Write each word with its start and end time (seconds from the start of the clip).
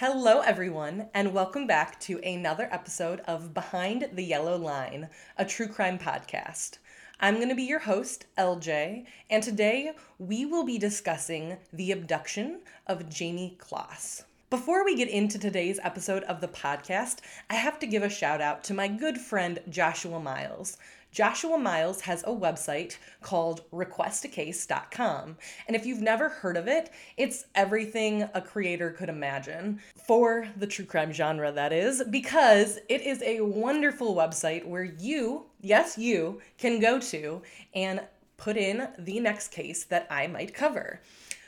Hello, 0.00 0.40
everyone, 0.40 1.08
and 1.12 1.34
welcome 1.34 1.66
back 1.66 2.00
to 2.00 2.18
another 2.26 2.70
episode 2.72 3.20
of 3.26 3.52
Behind 3.52 4.08
the 4.10 4.24
Yellow 4.24 4.56
Line, 4.56 5.10
a 5.36 5.44
true 5.44 5.68
crime 5.68 5.98
podcast. 5.98 6.78
I'm 7.20 7.34
going 7.34 7.50
to 7.50 7.54
be 7.54 7.64
your 7.64 7.80
host, 7.80 8.24
LJ, 8.38 9.04
and 9.28 9.42
today 9.42 9.92
we 10.18 10.46
will 10.46 10.64
be 10.64 10.78
discussing 10.78 11.58
the 11.70 11.92
abduction 11.92 12.60
of 12.86 13.10
Jayme 13.10 13.58
Closs. 13.58 14.24
Before 14.48 14.86
we 14.86 14.96
get 14.96 15.10
into 15.10 15.38
today's 15.38 15.78
episode 15.82 16.22
of 16.22 16.40
the 16.40 16.48
podcast, 16.48 17.18
I 17.50 17.56
have 17.56 17.78
to 17.80 17.86
give 17.86 18.02
a 18.02 18.08
shout 18.08 18.40
out 18.40 18.64
to 18.64 18.74
my 18.74 18.88
good 18.88 19.18
friend 19.18 19.58
Joshua 19.68 20.18
Miles. 20.18 20.78
Joshua 21.10 21.58
Miles 21.58 22.02
has 22.02 22.22
a 22.22 22.28
website 22.28 22.96
called 23.20 23.62
requestacase.com. 23.72 25.36
And 25.66 25.76
if 25.76 25.84
you've 25.84 26.00
never 26.00 26.28
heard 26.28 26.56
of 26.56 26.68
it, 26.68 26.90
it's 27.16 27.46
everything 27.54 28.28
a 28.34 28.40
creator 28.40 28.90
could 28.90 29.08
imagine 29.08 29.80
for 30.06 30.48
the 30.56 30.66
true 30.66 30.84
crime 30.84 31.12
genre, 31.12 31.50
that 31.52 31.72
is, 31.72 32.02
because 32.10 32.78
it 32.88 33.02
is 33.02 33.22
a 33.22 33.40
wonderful 33.40 34.14
website 34.14 34.64
where 34.64 34.84
you, 34.84 35.46
yes, 35.60 35.98
you, 35.98 36.40
can 36.58 36.78
go 36.78 36.98
to 37.00 37.42
and 37.74 38.00
put 38.36 38.56
in 38.56 38.88
the 38.98 39.20
next 39.20 39.48
case 39.48 39.84
that 39.84 40.06
I 40.10 40.26
might 40.26 40.54
cover. 40.54 41.00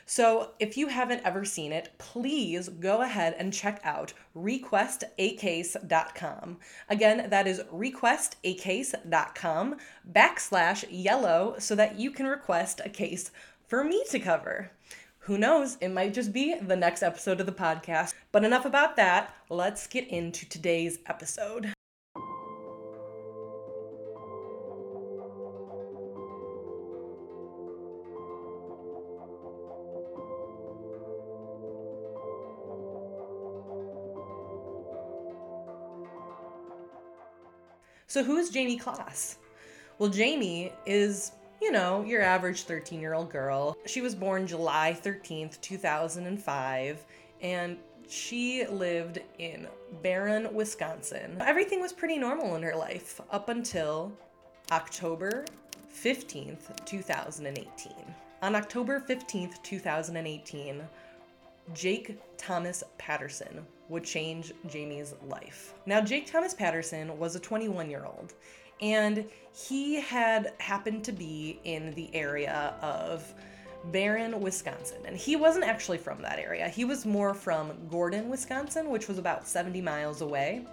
So, 0.05 0.51
if 0.59 0.77
you 0.77 0.87
haven't 0.87 1.21
ever 1.23 1.45
seen 1.45 1.71
it, 1.71 1.93
please 1.97 2.67
go 2.69 3.01
ahead 3.01 3.35
and 3.37 3.53
check 3.53 3.79
out 3.83 4.13
requestacase.com. 4.35 6.57
Again, 6.89 7.29
that 7.29 7.47
is 7.47 7.61
requestacase.com 7.73 9.75
backslash 10.11 10.85
yellow 10.89 11.55
so 11.59 11.75
that 11.75 11.99
you 11.99 12.09
can 12.11 12.27
request 12.27 12.81
a 12.83 12.89
case 12.89 13.31
for 13.67 13.83
me 13.83 14.03
to 14.09 14.19
cover. 14.19 14.71
Who 15.19 15.37
knows? 15.37 15.77
It 15.79 15.89
might 15.89 16.13
just 16.13 16.33
be 16.33 16.55
the 16.59 16.75
next 16.75 17.01
episode 17.01 17.39
of 17.39 17.45
the 17.45 17.53
podcast. 17.53 18.13
But 18.33 18.43
enough 18.43 18.65
about 18.65 18.97
that. 18.97 19.33
Let's 19.49 19.87
get 19.87 20.09
into 20.09 20.45
today's 20.47 20.99
episode. 21.07 21.73
So, 38.13 38.23
who 38.23 38.37
is 38.37 38.51
Jayme 38.51 38.79
Closs? 38.79 39.37
Well, 39.97 40.11
Jayme 40.11 40.71
is, 40.85 41.31
you 41.59 41.71
know, 41.71 42.03
your 42.03 42.21
average 42.21 42.61
13 42.61 43.01
year 43.01 43.15
old 43.15 43.31
girl. 43.31 43.75
She 43.87 44.01
was 44.01 44.13
born 44.13 44.45
July 44.45 44.95
13th, 45.03 45.59
2005, 45.61 47.05
and 47.41 47.75
she 48.07 48.67
lived 48.67 49.19
in 49.39 49.67
Barron, 50.03 50.53
Wisconsin. 50.53 51.37
Everything 51.41 51.81
was 51.81 51.91
pretty 51.91 52.19
normal 52.19 52.55
in 52.55 52.61
her 52.61 52.75
life 52.75 53.19
up 53.31 53.49
until 53.49 54.11
October 54.71 55.43
15th, 55.91 56.85
2018. 56.85 57.93
On 58.43 58.53
October 58.53 59.03
15th, 59.09 59.55
2018, 59.63 60.83
Jake 61.73 62.19
Thomas 62.37 62.83
Patterson 62.99 63.65
would 63.89 64.03
change 64.03 64.51
Jayme's 64.67 65.13
life. 65.27 65.73
Now, 65.85 66.01
Jake 66.01 66.25
Thomas 66.25 66.53
Patterson 66.53 67.17
was 67.17 67.35
a 67.35 67.39
21 67.39 67.89
year 67.89 68.05
old, 68.05 68.33
and 68.81 69.25
he 69.51 69.99
had 69.99 70.53
happened 70.59 71.03
to 71.05 71.11
be 71.11 71.59
in 71.63 71.91
the 71.91 72.13
area 72.15 72.75
of 72.81 73.33
Barron, 73.85 74.39
Wisconsin. 74.39 75.01
And 75.05 75.17
he 75.17 75.35
wasn't 75.35 75.65
actually 75.65 75.97
from 75.97 76.21
that 76.21 76.39
area. 76.39 76.69
He 76.69 76.85
was 76.85 77.05
more 77.05 77.33
from 77.33 77.73
Gordon, 77.89 78.29
Wisconsin, 78.29 78.89
which 78.89 79.07
was 79.07 79.17
about 79.17 79.47
70 79.47 79.81
miles 79.81 80.21
away. 80.21 80.65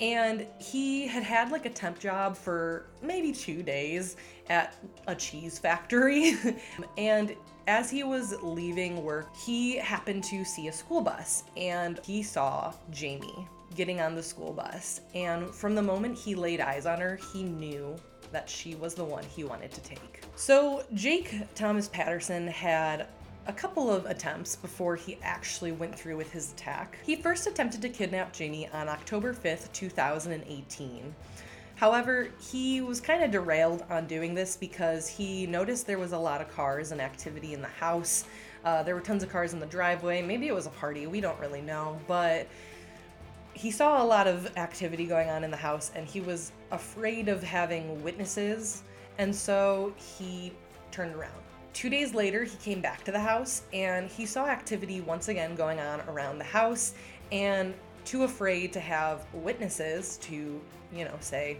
And 0.00 0.46
he 0.58 1.06
had 1.06 1.22
had 1.22 1.50
like 1.50 1.66
a 1.66 1.70
temp 1.70 1.98
job 1.98 2.36
for 2.36 2.86
maybe 3.02 3.32
two 3.32 3.62
days 3.62 4.16
at 4.48 4.74
a 5.06 5.14
cheese 5.14 5.58
factory. 5.58 6.34
and 6.98 7.34
as 7.66 7.90
he 7.90 8.04
was 8.04 8.34
leaving 8.42 9.02
work, 9.02 9.34
he 9.36 9.76
happened 9.76 10.24
to 10.24 10.44
see 10.44 10.68
a 10.68 10.72
school 10.72 11.00
bus 11.00 11.44
and 11.56 12.00
he 12.04 12.22
saw 12.22 12.72
Jayme 12.92 13.46
getting 13.74 14.00
on 14.00 14.14
the 14.14 14.22
school 14.22 14.52
bus. 14.52 15.00
And 15.14 15.54
from 15.54 15.74
the 15.74 15.82
moment 15.82 16.16
he 16.16 16.34
laid 16.34 16.60
eyes 16.60 16.86
on 16.86 17.00
her, 17.00 17.18
he 17.32 17.42
knew 17.42 17.96
that 18.32 18.48
she 18.48 18.74
was 18.74 18.94
the 18.94 19.04
one 19.04 19.24
he 19.24 19.44
wanted 19.44 19.70
to 19.72 19.80
take. 19.82 20.22
So, 20.36 20.84
Jake 20.94 21.34
Thomas 21.54 21.88
Patterson 21.88 22.46
had 22.46 23.08
a 23.48 23.52
couple 23.52 23.90
of 23.90 24.04
attempts 24.04 24.56
before 24.56 24.94
he 24.94 25.18
actually 25.22 25.72
went 25.72 25.98
through 25.98 26.18
with 26.18 26.30
his 26.30 26.52
attack. 26.52 26.98
He 27.02 27.16
first 27.16 27.46
attempted 27.46 27.80
to 27.80 27.88
kidnap 27.88 28.34
Jayme 28.34 28.72
on 28.74 28.88
October 28.88 29.32
5th, 29.32 29.72
2018. 29.72 31.14
However, 31.76 32.28
he 32.38 32.82
was 32.82 33.00
kind 33.00 33.24
of 33.24 33.30
derailed 33.30 33.84
on 33.88 34.06
doing 34.06 34.34
this 34.34 34.54
because 34.54 35.08
he 35.08 35.46
noticed 35.46 35.86
there 35.86 35.98
was 35.98 36.12
a 36.12 36.18
lot 36.18 36.42
of 36.42 36.50
cars 36.50 36.92
and 36.92 37.00
activity 37.00 37.54
in 37.54 37.62
the 37.62 37.68
house. 37.68 38.24
Uh, 38.66 38.82
there 38.82 38.94
were 38.94 39.00
tons 39.00 39.22
of 39.22 39.30
cars 39.30 39.54
in 39.54 39.60
the 39.60 39.66
driveway. 39.66 40.20
Maybe 40.20 40.46
it 40.48 40.54
was 40.54 40.66
a 40.66 40.70
party, 40.70 41.06
we 41.06 41.22
don't 41.22 41.38
really 41.40 41.62
know. 41.62 41.98
But 42.06 42.48
he 43.54 43.70
saw 43.70 44.02
a 44.02 44.04
lot 44.04 44.26
of 44.26 44.58
activity 44.58 45.06
going 45.06 45.30
on 45.30 45.42
in 45.42 45.50
the 45.50 45.56
house 45.56 45.90
and 45.94 46.06
he 46.06 46.20
was 46.20 46.52
afraid 46.70 47.28
of 47.28 47.42
having 47.42 48.02
witnesses. 48.04 48.82
And 49.16 49.34
so 49.34 49.94
he 49.96 50.52
turned 50.90 51.14
around. 51.14 51.47
Two 51.78 51.88
days 51.88 52.12
later, 52.12 52.42
he 52.42 52.56
came 52.56 52.80
back 52.80 53.04
to 53.04 53.12
the 53.12 53.20
house 53.20 53.62
and 53.72 54.10
he 54.10 54.26
saw 54.26 54.46
activity 54.46 55.00
once 55.00 55.28
again 55.28 55.54
going 55.54 55.78
on 55.78 56.00
around 56.08 56.38
the 56.38 56.44
house. 56.44 56.92
And 57.30 57.72
too 58.04 58.24
afraid 58.24 58.72
to 58.72 58.80
have 58.80 59.24
witnesses 59.32 60.16
to, 60.22 60.60
you 60.92 61.04
know, 61.04 61.14
say 61.20 61.58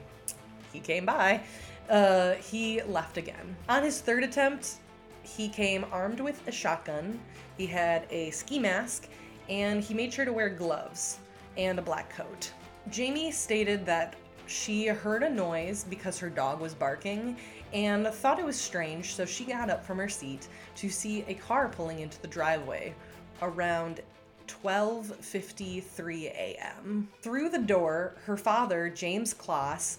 he 0.73 0.81
came 0.81 1.07
by, 1.07 1.41
uh, 1.89 2.33
he 2.33 2.83
left 2.83 3.17
again. 3.17 3.55
On 3.69 3.85
his 3.85 4.01
third 4.01 4.25
attempt, 4.25 4.79
he 5.23 5.49
came 5.49 5.87
armed 5.93 6.19
with 6.19 6.45
a 6.49 6.53
shotgun, 6.53 7.21
he 7.57 7.67
had 7.67 8.05
a 8.11 8.33
ski 8.33 8.59
mask, 8.59 9.09
and 9.49 9.85
he 9.85 9.95
made 9.95 10.13
sure 10.13 10.25
to 10.25 10.33
wear 10.33 10.49
gloves 10.49 11.21
and 11.57 11.79
a 11.79 11.83
black 11.83 12.11
coat. 12.11 12.51
Jayme 12.91 13.33
stated 13.33 13.87
that 13.87 14.17
she 14.49 14.87
heard 14.87 15.23
a 15.23 15.31
noise 15.31 15.85
because 15.85 16.19
her 16.19 16.31
dog 16.31 16.61
was 16.61 16.75
barking 16.75 17.37
and 17.73 18.07
thought 18.07 18.39
it 18.39 18.45
was 18.45 18.59
strange, 18.59 19.15
so 19.15 19.25
she 19.25 19.45
got 19.45 19.71
up 19.71 19.85
from 19.85 19.99
her 19.99 20.09
seat 20.09 20.49
to 20.77 20.89
see 20.89 21.25
a 21.29 21.35
car 21.35 21.69
pulling 21.69 22.01
into 22.01 22.21
the 22.23 22.29
driveway 22.29 22.95
around 23.43 24.01
12:53 24.47 26.25
a.m. 26.25 27.09
Through 27.21 27.51
the 27.51 27.59
door, 27.59 28.15
her 28.25 28.37
father, 28.37 28.89
James 28.89 29.35
Closs, 29.35 29.99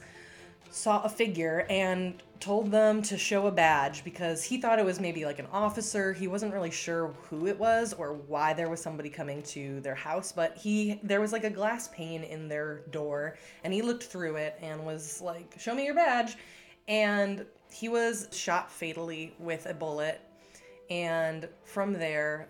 saw 0.70 1.02
a 1.04 1.10
figure 1.10 1.66
and 1.70 2.22
told 2.40 2.72
them 2.72 3.02
to 3.02 3.18
show 3.18 3.48
a 3.48 3.52
badge 3.52 4.04
because 4.04 4.44
he 4.44 4.62
thought 4.62 4.80
it 4.80 4.86
was 4.86 5.00
maybe 5.00 5.26
like 5.26 5.40
an 5.40 5.48
officer. 5.52 6.14
He 6.14 6.28
wasn't 6.28 6.54
really 6.54 6.72
sure 6.72 7.14
who 7.30 7.48
it 7.48 7.60
was 7.60 7.94
or 7.94 8.14
why 8.14 8.54
there 8.54 8.70
was 8.70 8.82
somebody 8.82 9.10
coming 9.10 9.44
to 9.44 9.82
their 9.82 9.96
house, 9.96 10.32
but 10.32 10.56
he 10.58 11.00
there 11.04 11.20
was 11.20 11.34
like 11.34 11.44
a 11.44 11.50
glass 11.50 11.90
pane 11.90 12.24
in 12.24 12.48
their 12.48 12.82
door 12.92 13.38
and 13.64 13.74
he 13.74 13.82
looked 13.82 14.04
through 14.04 14.38
it 14.38 14.58
and 14.62 14.86
was 14.86 15.22
like, 15.22 15.60
"Show 15.60 15.76
me 15.76 15.86
your 15.86 15.96
badge." 15.96 16.38
And 16.88 17.46
he 17.72 17.90
was 17.90 18.28
shot 18.32 18.72
fatally 18.72 19.36
with 19.40 19.66
a 19.66 19.74
bullet. 19.74 20.22
And 20.90 21.48
from 21.66 21.94
there, 21.94 22.48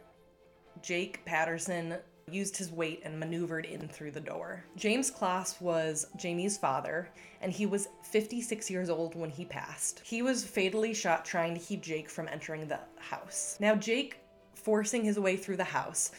Jake 0.82 1.26
Patterson 1.26 1.98
used 2.32 2.58
his 2.58 2.72
weight 2.72 3.02
and 3.04 3.20
maneuvered 3.20 3.66
in 3.66 3.88
through 3.88 4.12
the 4.12 4.20
door. 4.20 4.64
James 4.76 5.12
Closs 5.12 5.60
was 5.60 6.08
Jayme's 6.18 6.58
father, 6.58 7.10
and 7.42 7.52
he 7.52 7.66
was 7.66 7.88
56 8.04 8.70
years 8.70 8.90
old 8.90 9.16
when 9.16 9.30
he 9.30 9.46
passed. 9.46 10.02
He 10.04 10.22
was 10.22 10.46
fatally 10.46 10.94
shot 10.94 11.26
trying 11.26 11.54
to 11.54 11.60
keep 11.60 11.82
Jake 11.82 12.10
from 12.10 12.28
entering 12.28 12.68
the 12.68 12.80
house. 13.00 13.58
Now, 13.60 13.76
Jake, 13.76 14.20
forcing 14.56 15.04
his 15.04 15.20
way 15.20 15.38
through 15.38 15.58
the 15.58 15.64
house, 15.64 16.12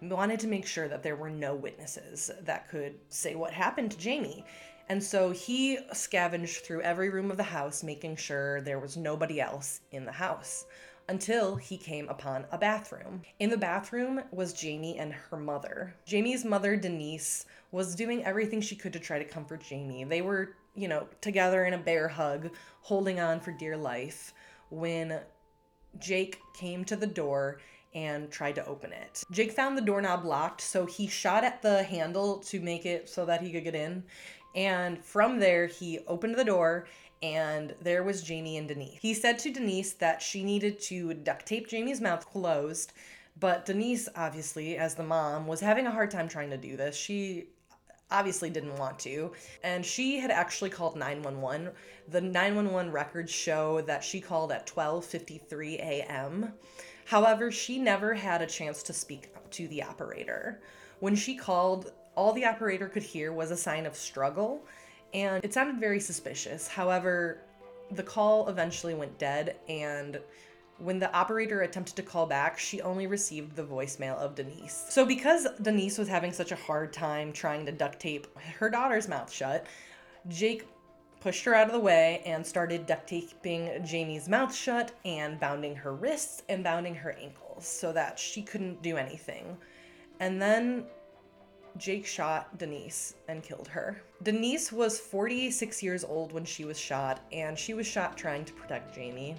wanted 0.00 0.40
to 0.40 0.46
make 0.46 0.66
sure 0.66 0.88
that 0.88 1.02
there 1.02 1.16
were 1.16 1.30
no 1.30 1.54
witnesses 1.54 2.30
that 2.42 2.68
could 2.68 2.94
say 3.08 3.34
what 3.34 3.52
happened 3.52 3.90
to 3.92 3.96
Jayme. 3.96 4.44
And 4.88 5.02
so 5.02 5.30
he 5.30 5.78
scavenged 5.92 6.64
through 6.64 6.82
every 6.82 7.10
room 7.10 7.30
of 7.30 7.36
the 7.36 7.42
house, 7.42 7.82
making 7.82 8.16
sure 8.16 8.60
there 8.60 8.78
was 8.78 8.96
nobody 8.96 9.40
else 9.40 9.80
in 9.90 10.04
the 10.04 10.12
house 10.12 10.64
until 11.08 11.56
he 11.56 11.76
came 11.76 12.08
upon 12.08 12.44
a 12.52 12.58
bathroom. 12.58 13.22
In 13.38 13.50
the 13.50 13.56
bathroom 13.56 14.20
was 14.30 14.52
Jayme 14.52 15.00
and 15.00 15.12
her 15.12 15.36
mother. 15.36 15.94
Jayme's 16.06 16.44
mother, 16.44 16.76
Denise, 16.76 17.46
was 17.72 17.94
doing 17.94 18.24
everything 18.24 18.60
she 18.60 18.76
could 18.76 18.92
to 18.92 18.98
try 18.98 19.18
to 19.18 19.24
comfort 19.24 19.62
Jayme. 19.62 20.08
They 20.08 20.20
were, 20.20 20.56
you 20.74 20.88
know, 20.88 21.08
together 21.20 21.64
in 21.64 21.74
a 21.74 21.78
bear 21.78 22.08
hug, 22.08 22.50
holding 22.82 23.20
on 23.20 23.40
for 23.40 23.52
dear 23.52 23.76
life, 23.76 24.34
when 24.70 25.20
Jake 25.98 26.38
came 26.54 26.84
to 26.84 26.96
the 26.96 27.06
door 27.06 27.60
and 27.94 28.30
tried 28.30 28.54
to 28.54 28.66
open 28.66 28.92
it. 28.92 29.24
Jake 29.32 29.52
found 29.52 29.76
the 29.76 29.82
doorknob 29.82 30.24
locked, 30.24 30.60
so 30.60 30.84
he 30.84 31.06
shot 31.06 31.42
at 31.42 31.62
the 31.62 31.82
handle 31.82 32.38
to 32.38 32.60
make 32.60 32.84
it 32.84 33.08
so 33.08 33.24
that 33.24 33.40
he 33.40 33.50
could 33.50 33.64
get 33.64 33.74
in. 33.74 34.04
And 34.54 35.02
from 35.04 35.38
there, 35.38 35.66
he 35.66 36.00
opened 36.06 36.34
the 36.34 36.44
door 36.44 36.86
and 37.22 37.74
there 37.80 38.02
was 38.02 38.22
Jayme 38.24 38.58
and 38.58 38.68
Denise. 38.68 38.98
He 39.00 39.14
said 39.14 39.38
to 39.40 39.52
Denise 39.52 39.92
that 39.94 40.22
she 40.22 40.42
needed 40.44 40.80
to 40.82 41.14
duct 41.14 41.46
tape 41.46 41.68
Jayme's 41.68 42.00
mouth 42.00 42.26
closed, 42.28 42.92
But 43.40 43.66
Denise, 43.66 44.08
obviously, 44.16 44.76
as 44.76 44.94
the 44.94 45.02
mom, 45.04 45.46
was 45.46 45.60
having 45.60 45.86
a 45.86 45.90
hard 45.90 46.10
time 46.10 46.28
trying 46.28 46.50
to 46.50 46.56
do 46.56 46.76
this. 46.76 46.96
She 46.96 47.46
obviously 48.10 48.50
didn't 48.50 48.76
want 48.76 48.98
to. 49.00 49.32
And 49.62 49.84
she 49.84 50.18
had 50.18 50.30
actually 50.30 50.70
called 50.70 50.96
911. 50.96 51.70
The 52.08 52.20
911 52.20 52.90
records 52.90 53.30
show 53.30 53.80
that 53.82 54.02
she 54.02 54.20
called 54.20 54.50
at 54.50 54.66
12:53 54.66 55.76
a.m. 55.76 56.52
However, 57.04 57.50
she 57.50 57.78
never 57.78 58.14
had 58.14 58.42
a 58.42 58.46
chance 58.46 58.82
to 58.84 58.92
speak 58.92 59.30
to 59.50 59.68
the 59.68 59.82
operator. 59.82 60.60
When 61.00 61.14
she 61.14 61.36
called, 61.36 61.92
all 62.16 62.32
the 62.32 62.44
operator 62.44 62.88
could 62.88 63.04
hear 63.04 63.32
was 63.32 63.50
a 63.50 63.56
sign 63.56 63.86
of 63.86 63.96
struggle, 63.96 64.66
and 65.14 65.44
it 65.44 65.54
sounded 65.54 65.78
very 65.78 66.00
suspicious. 66.00 66.68
However, 66.68 67.38
the 67.90 68.02
call 68.02 68.48
eventually 68.48 68.94
went 68.94 69.18
dead 69.18 69.56
and 69.68 70.20
when 70.78 71.00
the 71.00 71.12
operator 71.12 71.62
attempted 71.62 71.96
to 71.96 72.02
call 72.02 72.26
back, 72.26 72.58
she 72.58 72.80
only 72.82 73.06
received 73.06 73.56
the 73.56 73.64
voicemail 73.64 74.16
of 74.16 74.36
Denise. 74.36 74.86
So, 74.88 75.04
because 75.04 75.46
Denise 75.60 75.98
was 75.98 76.08
having 76.08 76.32
such 76.32 76.52
a 76.52 76.56
hard 76.56 76.92
time 76.92 77.32
trying 77.32 77.66
to 77.66 77.72
duct 77.72 77.98
tape 77.98 78.26
her 78.58 78.70
daughter's 78.70 79.08
mouth 79.08 79.32
shut, 79.32 79.66
Jake 80.28 80.66
pushed 81.20 81.44
her 81.44 81.54
out 81.54 81.66
of 81.66 81.72
the 81.72 81.80
way 81.80 82.22
and 82.24 82.46
started 82.46 82.86
duct 82.86 83.08
taping 83.08 83.70
Jayme's 83.84 84.28
mouth 84.28 84.54
shut 84.54 84.92
and 85.04 85.40
bounding 85.40 85.74
her 85.74 85.94
wrists 85.94 86.44
and 86.48 86.62
bounding 86.62 86.94
her 86.94 87.12
ankles 87.20 87.66
so 87.66 87.92
that 87.92 88.18
she 88.18 88.40
couldn't 88.40 88.80
do 88.82 88.96
anything. 88.96 89.56
And 90.20 90.40
then 90.40 90.84
Jake 91.78 92.06
shot 92.06 92.58
Denise 92.58 93.14
and 93.28 93.42
killed 93.42 93.68
her. 93.68 94.02
Denise 94.22 94.72
was 94.72 94.98
46 94.98 95.82
years 95.82 96.04
old 96.04 96.32
when 96.32 96.44
she 96.44 96.64
was 96.64 96.78
shot, 96.78 97.20
and 97.32 97.58
she 97.58 97.74
was 97.74 97.86
shot 97.86 98.16
trying 98.16 98.44
to 98.44 98.52
protect 98.52 98.96
Jayme. 98.96 99.36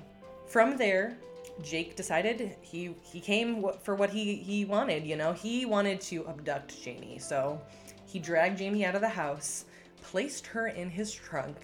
From 0.48 0.78
there, 0.78 1.18
Jake 1.62 1.96
decided 1.96 2.56
he 2.62 2.96
he 3.02 3.20
came 3.20 3.66
for 3.84 3.96
what 3.96 4.10
he 4.10 4.36
he 4.36 4.66
wanted. 4.66 5.06
You 5.06 5.16
know, 5.18 5.34
he 5.34 5.66
wanted 5.66 6.00
to 6.02 6.28
abduct 6.28 6.72
Jayme. 6.84 7.22
So 7.22 7.62
he 8.06 8.20
dragged 8.20 8.60
Jayme 8.60 8.84
out 8.84 8.96
of 8.96 9.02
the 9.02 9.10
house, 9.10 9.66
placed 10.02 10.48
her 10.48 10.68
in 10.68 10.90
his 10.90 11.14
trunk, 11.14 11.58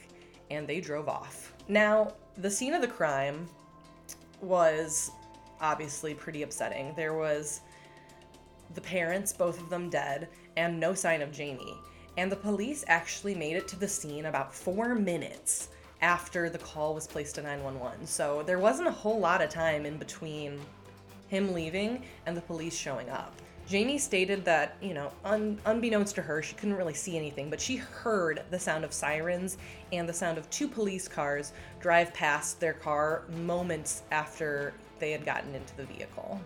and 0.51 0.67
they 0.67 0.81
drove 0.81 1.07
off. 1.07 1.53
Now, 1.67 2.13
the 2.37 2.51
scene 2.51 2.73
of 2.73 2.81
the 2.81 2.87
crime 2.87 3.47
was 4.41 5.11
obviously 5.61 6.13
pretty 6.13 6.43
upsetting. 6.43 6.93
There 6.95 7.13
was 7.13 7.61
the 8.73 8.81
parents, 8.81 9.31
both 9.31 9.59
of 9.59 9.69
them 9.69 9.89
dead, 9.89 10.27
and 10.57 10.79
no 10.79 10.93
sign 10.93 11.21
of 11.21 11.31
Jayme. 11.31 11.77
And 12.17 12.31
the 12.31 12.35
police 12.35 12.85
actually 12.87 13.35
made 13.35 13.55
it 13.55 13.67
to 13.69 13.79
the 13.79 13.87
scene 13.87 14.25
about 14.25 14.53
four 14.53 14.95
minutes 14.95 15.69
after 16.01 16.49
the 16.49 16.57
call 16.57 16.93
was 16.93 17.07
placed 17.07 17.35
to 17.35 17.41
911. 17.41 18.05
So 18.05 18.43
there 18.45 18.59
wasn't 18.59 18.87
a 18.87 18.91
whole 18.91 19.19
lot 19.19 19.41
of 19.41 19.49
time 19.49 19.85
in 19.85 19.97
between 19.97 20.59
him 21.27 21.53
leaving 21.53 22.03
and 22.25 22.37
the 22.37 22.41
police 22.41 22.75
showing 22.75 23.09
up. 23.09 23.33
Jayme 23.67 23.99
stated 23.99 24.45
that, 24.45 24.77
you 24.79 24.93
know, 24.93 25.11
un- 25.23 25.59
unbeknownst 25.65 26.13
to 26.15 26.21
her, 26.21 26.43
she 26.43 26.53
couldn't 26.53 26.75
really 26.75 26.93
see 26.93 27.17
anything, 27.17 27.49
but 27.49 27.59
she 27.59 27.77
heard 27.77 28.43
the 28.51 28.59
sound 28.59 28.85
of 28.85 28.93
sirens 28.93 29.57
and 29.91 30.07
the 30.07 30.13
sound 30.13 30.37
of 30.37 30.47
two 30.51 30.67
police 30.67 31.07
cars 31.07 31.51
drive 31.79 32.13
past 32.13 32.59
their 32.59 32.73
car 32.73 33.23
moments 33.43 34.03
after 34.11 34.73
they 34.99 35.11
had 35.11 35.25
gotten 35.25 35.55
into 35.55 35.75
the 35.77 35.85
vehicle. 35.85 36.39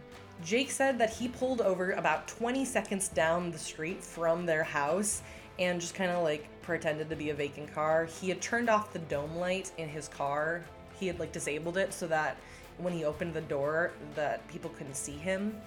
Jake 0.43 0.71
said 0.71 0.97
that 0.99 1.09
he 1.09 1.27
pulled 1.27 1.61
over 1.61 1.91
about 1.91 2.27
20 2.27 2.63
seconds 2.63 3.09
down 3.09 3.51
the 3.51 3.57
street 3.57 4.03
from 4.03 4.45
their 4.45 4.63
house 4.63 5.21
and 5.57 5.81
just 5.81 5.95
kind 5.95 6.09
of 6.11 6.23
like 6.23 6.47
pretended 6.61 7.09
to 7.09 7.15
be 7.15 7.29
a 7.29 7.33
vacant 7.33 7.73
car. 7.73 8.05
He 8.05 8.29
had 8.29 8.41
turned 8.41 8.69
off 8.69 8.93
the 8.93 8.99
dome 8.99 9.35
light 9.35 9.71
in 9.77 9.89
his 9.89 10.07
car. 10.07 10.63
He 10.97 11.07
had 11.07 11.19
like 11.19 11.33
disabled 11.33 11.77
it 11.77 11.93
so 11.93 12.07
that 12.07 12.37
when 12.77 12.93
he 12.93 13.03
opened 13.03 13.33
the 13.33 13.41
door 13.41 13.91
that 14.15 14.47
people 14.47 14.69
couldn't 14.71 14.95
see 14.95 15.17
him. 15.17 15.59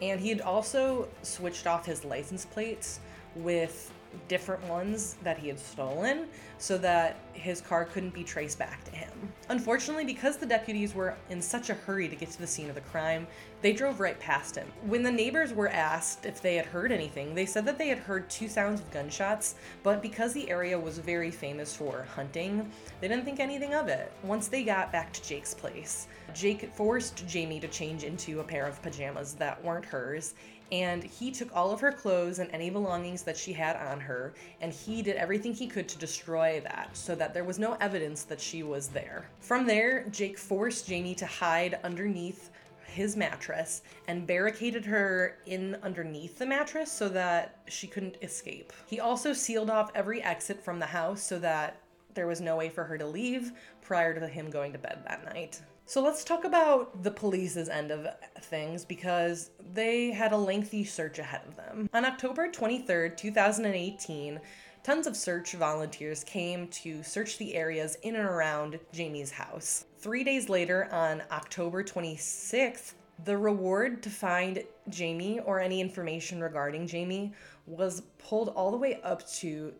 And 0.00 0.20
he 0.20 0.28
had 0.28 0.40
also 0.40 1.08
switched 1.22 1.66
off 1.66 1.84
his 1.84 2.04
license 2.04 2.44
plates 2.44 3.00
with 3.34 3.92
different 4.28 4.62
ones 4.68 5.16
that 5.22 5.38
he 5.38 5.48
had 5.48 5.58
stolen 5.58 6.26
so 6.58 6.78
that 6.78 7.16
his 7.32 7.60
car 7.60 7.84
couldn't 7.84 8.14
be 8.14 8.24
traced 8.24 8.58
back 8.58 8.84
to 8.84 8.90
him. 8.90 9.10
Unfortunately, 9.48 10.04
because 10.04 10.36
the 10.36 10.46
deputies 10.46 10.94
were 10.94 11.14
in 11.30 11.42
such 11.42 11.68
a 11.70 11.74
hurry 11.74 12.08
to 12.08 12.16
get 12.16 12.30
to 12.30 12.38
the 12.38 12.46
scene 12.46 12.68
of 12.68 12.74
the 12.74 12.80
crime, 12.80 13.26
they 13.60 13.72
drove 13.72 14.00
right 14.00 14.18
past 14.20 14.56
him. 14.56 14.66
When 14.82 15.02
the 15.02 15.10
neighbors 15.10 15.52
were 15.52 15.68
asked 15.68 16.26
if 16.26 16.40
they 16.40 16.56
had 16.56 16.66
heard 16.66 16.92
anything, 16.92 17.34
they 17.34 17.46
said 17.46 17.64
that 17.66 17.78
they 17.78 17.88
had 17.88 17.98
heard 17.98 18.28
two 18.30 18.48
sounds 18.48 18.80
of 18.80 18.90
gunshots, 18.90 19.56
but 19.82 20.02
because 20.02 20.32
the 20.32 20.48
area 20.50 20.78
was 20.78 20.98
very 20.98 21.30
famous 21.30 21.74
for 21.74 22.06
hunting, 22.14 22.70
they 23.00 23.08
didn't 23.08 23.24
think 23.24 23.40
anything 23.40 23.74
of 23.74 23.88
it. 23.88 24.12
Once 24.22 24.48
they 24.48 24.64
got 24.64 24.92
back 24.92 25.12
to 25.12 25.22
Jake's 25.22 25.54
place, 25.54 26.06
Jake 26.34 26.72
forced 26.74 27.26
Jayme 27.26 27.60
to 27.60 27.68
change 27.68 28.04
into 28.04 28.40
a 28.40 28.44
pair 28.44 28.66
of 28.66 28.82
pajamas 28.82 29.34
that 29.34 29.62
weren't 29.62 29.84
hers 29.84 30.34
and 30.74 31.04
he 31.04 31.30
took 31.30 31.54
all 31.54 31.70
of 31.70 31.80
her 31.80 31.92
clothes 31.92 32.40
and 32.40 32.50
any 32.50 32.68
belongings 32.68 33.22
that 33.22 33.36
she 33.36 33.52
had 33.52 33.76
on 33.76 34.00
her 34.00 34.34
and 34.60 34.72
he 34.72 35.02
did 35.02 35.14
everything 35.14 35.54
he 35.54 35.68
could 35.68 35.88
to 35.88 35.96
destroy 35.98 36.60
that 36.64 36.90
so 36.94 37.14
that 37.14 37.32
there 37.32 37.44
was 37.44 37.60
no 37.60 37.74
evidence 37.80 38.24
that 38.24 38.40
she 38.40 38.64
was 38.64 38.88
there. 38.88 39.28
From 39.38 39.66
there, 39.66 40.04
Jake 40.10 40.36
forced 40.36 40.88
Jayme 40.88 41.16
to 41.16 41.26
hide 41.26 41.78
underneath 41.84 42.50
his 42.86 43.16
mattress 43.16 43.82
and 44.08 44.26
barricaded 44.26 44.84
her 44.84 45.38
in 45.46 45.76
underneath 45.84 46.38
the 46.38 46.46
mattress 46.46 46.90
so 46.90 47.08
that 47.08 47.60
she 47.68 47.86
couldn't 47.86 48.16
escape. 48.20 48.72
He 48.86 48.98
also 48.98 49.32
sealed 49.32 49.70
off 49.70 49.92
every 49.94 50.22
exit 50.24 50.60
from 50.60 50.80
the 50.80 50.86
house 50.86 51.22
so 51.22 51.38
that 51.38 51.80
there 52.14 52.26
was 52.26 52.40
no 52.40 52.56
way 52.56 52.68
for 52.68 52.82
her 52.82 52.98
to 52.98 53.06
leave 53.06 53.52
prior 53.80 54.12
to 54.12 54.26
him 54.26 54.50
going 54.50 54.72
to 54.72 54.78
bed 54.78 55.04
that 55.06 55.24
night. 55.24 55.60
So 55.86 56.02
let's 56.02 56.24
talk 56.24 56.44
about 56.44 57.02
the 57.02 57.10
police's 57.10 57.68
end 57.68 57.90
of 57.90 58.08
things 58.40 58.86
because 58.86 59.50
they 59.74 60.10
had 60.10 60.32
a 60.32 60.36
lengthy 60.36 60.82
search 60.82 61.18
ahead 61.18 61.42
of 61.46 61.56
them. 61.56 61.90
On 61.92 62.06
October 62.06 62.50
23rd, 62.50 63.16
2018, 63.18 64.40
tons 64.82 65.06
of 65.06 65.14
search 65.14 65.52
volunteers 65.52 66.24
came 66.24 66.68
to 66.68 67.02
search 67.02 67.36
the 67.36 67.54
areas 67.54 67.98
in 68.02 68.16
and 68.16 68.26
around 68.26 68.80
Jayme's 68.94 69.30
house. 69.30 69.84
Three 69.98 70.24
days 70.24 70.48
later, 70.48 70.88
on 70.90 71.22
October 71.30 71.84
26th, 71.84 72.94
the 73.26 73.36
reward 73.36 74.02
to 74.04 74.10
find 74.10 74.64
Jayme 74.90 75.42
or 75.44 75.60
any 75.60 75.82
information 75.82 76.40
regarding 76.40 76.88
Jayme 76.88 77.32
was 77.66 78.02
pulled 78.18 78.48
all 78.50 78.70
the 78.70 78.76
way 78.78 79.00
up 79.02 79.26
to 79.34 79.74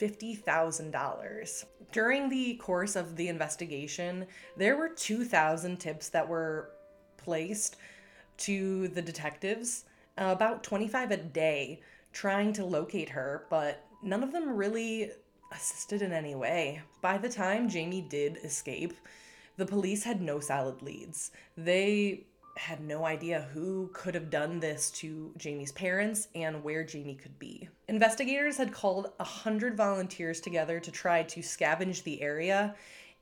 $50,000. 0.00 1.64
During 1.92 2.28
the 2.28 2.54
course 2.54 2.96
of 2.96 3.16
the 3.16 3.28
investigation, 3.28 4.26
there 4.56 4.76
were 4.76 4.88
2,000 4.88 5.78
tips 5.78 6.08
that 6.10 6.28
were 6.28 6.70
placed 7.16 7.76
to 8.38 8.88
the 8.88 9.02
detectives, 9.02 9.84
about 10.16 10.62
25 10.62 11.10
a 11.10 11.16
day, 11.16 11.80
trying 12.12 12.52
to 12.54 12.64
locate 12.64 13.10
her, 13.10 13.46
but 13.50 13.84
none 14.02 14.22
of 14.22 14.32
them 14.32 14.56
really 14.56 15.10
assisted 15.52 16.00
in 16.00 16.12
any 16.12 16.34
way. 16.34 16.80
By 17.00 17.18
the 17.18 17.28
time 17.28 17.68
Jayme 17.68 18.08
did 18.08 18.38
escape, 18.44 18.94
the 19.56 19.66
police 19.66 20.04
had 20.04 20.22
no 20.22 20.40
solid 20.40 20.80
leads. 20.80 21.32
They 21.56 22.26
had 22.56 22.80
no 22.80 23.04
idea 23.04 23.48
who 23.52 23.90
could 23.92 24.14
have 24.14 24.30
done 24.30 24.60
this 24.60 24.90
to 24.90 25.32
Jayme's 25.38 25.72
parents 25.72 26.28
and 26.34 26.62
where 26.62 26.84
Jayme 26.84 27.18
could 27.18 27.38
be. 27.38 27.68
Investigators 27.88 28.56
had 28.56 28.72
called 28.72 29.12
a 29.18 29.24
hundred 29.24 29.76
volunteers 29.76 30.40
together 30.40 30.80
to 30.80 30.90
try 30.90 31.22
to 31.22 31.40
scavenge 31.40 32.02
the 32.02 32.20
area, 32.20 32.74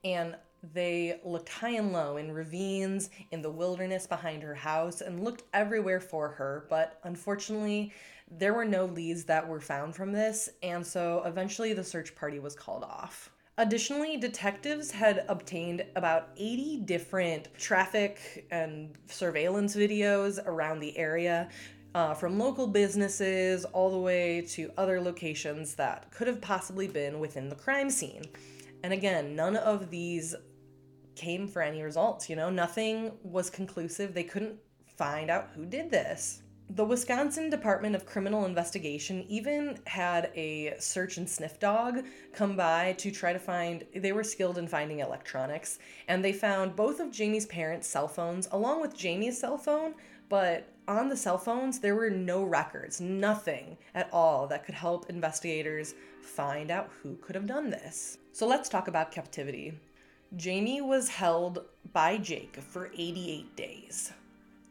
and 0.05 0.37
they 0.73 1.21
looked 1.25 1.49
high 1.49 1.71
and 1.71 1.93
low 1.93 2.17
in 2.17 2.33
ravines, 2.33 3.11
in 3.31 3.43
the 3.43 3.51
wilderness 3.51 4.07
behind 4.07 4.43
her 4.43 4.55
house, 4.55 5.01
and 5.01 5.23
looked 5.23 5.45
everywhere 5.55 6.01
for 6.01 6.29
her, 6.31 6.67
but 6.69 6.99
unfortunately, 7.05 7.93
there 8.31 8.55
were 8.55 8.65
no 8.65 8.87
leads 8.87 9.25
that 9.25 9.47
were 9.47 9.61
found 9.61 9.95
from 9.95 10.13
this, 10.13 10.49
and 10.63 10.87
so 10.87 11.23
eventually 11.25 11.73
the 11.73 11.85
search 11.85 12.15
party 12.15 12.39
was 12.39 12.55
called 12.55 12.83
off. 12.83 13.31
Additionally, 13.59 14.17
detectives 14.17 14.93
had 14.93 15.25
obtained 15.29 15.85
about 15.97 16.29
80 16.37 16.77
different 16.85 17.49
traffic 17.59 18.47
and 18.53 18.95
surveillance 19.09 19.75
videos 19.75 20.39
around 20.47 20.79
the 20.79 20.97
area 20.97 21.49
uh, 21.97 22.15
from 22.15 22.39
local 22.39 22.69
businesses 22.69 23.65
all 23.65 23.91
the 23.91 23.99
way 23.99 24.43
to 24.43 24.71
other 24.79 25.01
locations 25.01 25.75
that 25.75 26.09
could 26.13 26.29
have 26.29 26.41
possibly 26.41 26.87
been 26.87 27.19
within 27.19 27.49
the 27.49 27.57
crime 27.57 27.91
scene. 27.91 28.23
And 28.85 28.93
again, 28.93 29.35
none 29.35 29.57
of 29.57 29.91
these 29.91 30.37
came 31.17 31.49
for 31.49 31.61
any 31.61 31.83
results, 31.83 32.31
you 32.31 32.37
know, 32.37 32.51
nothing 32.51 33.11
was 33.25 33.51
conclusive. 33.51 34.15
They 34.15 34.23
couldn't 34.23 34.55
find 34.97 35.31
out 35.31 35.49
who 35.57 35.67
did 35.67 35.91
this. 35.91 36.43
The 36.71 36.85
Wisconsin 36.85 37.49
Department 37.49 37.97
of 37.97 38.05
Criminal 38.05 38.45
Investigation 38.45 39.25
even 39.27 39.79
had 39.87 40.31
a 40.35 40.75
search 40.79 41.17
and 41.17 41.27
sniff 41.29 41.59
dog 41.59 42.05
come 42.35 42.57
by 42.57 42.93
to 42.99 43.11
try 43.11 43.33
to 43.33 43.39
find, 43.39 43.87
they 43.95 44.13
were 44.13 44.23
skilled 44.23 44.59
in 44.59 44.69
finding 44.69 45.01
electronics, 45.01 45.79
and 46.09 46.23
they 46.23 46.33
found 46.35 46.77
both 46.77 47.01
of 47.01 47.09
Jayme's 47.09 47.47
parents' 47.47 47.89
cell 47.89 48.07
phones 48.07 48.49
along 48.53 48.83
with 48.83 48.95
Jayme's 48.95 49.41
cell 49.41 49.57
phone, 49.57 49.95
but 50.29 50.69
on 50.87 51.09
the 51.09 51.17
cell 51.17 51.39
phones, 51.39 51.79
there 51.79 51.95
were 51.95 52.11
no 52.11 52.43
records, 52.43 53.01
nothing 53.01 53.79
at 53.95 54.11
all 54.13 54.47
that 54.49 54.67
could 54.67 54.75
help 54.75 55.09
investigators 55.09 55.95
find 56.21 56.71
out 56.71 56.91
who 57.03 57.17
could 57.17 57.35
have 57.35 57.47
done 57.47 57.71
this. 57.71 58.19
So 58.33 58.47
let's 58.47 58.69
talk 58.69 58.89
about 58.89 59.11
captivity. 59.11 59.73
Jayme 60.37 60.87
was 60.87 61.09
held 61.09 61.65
by 61.95 62.19
Jake 62.19 62.57
for 62.57 62.91
88 62.95 63.57
days. 63.57 64.13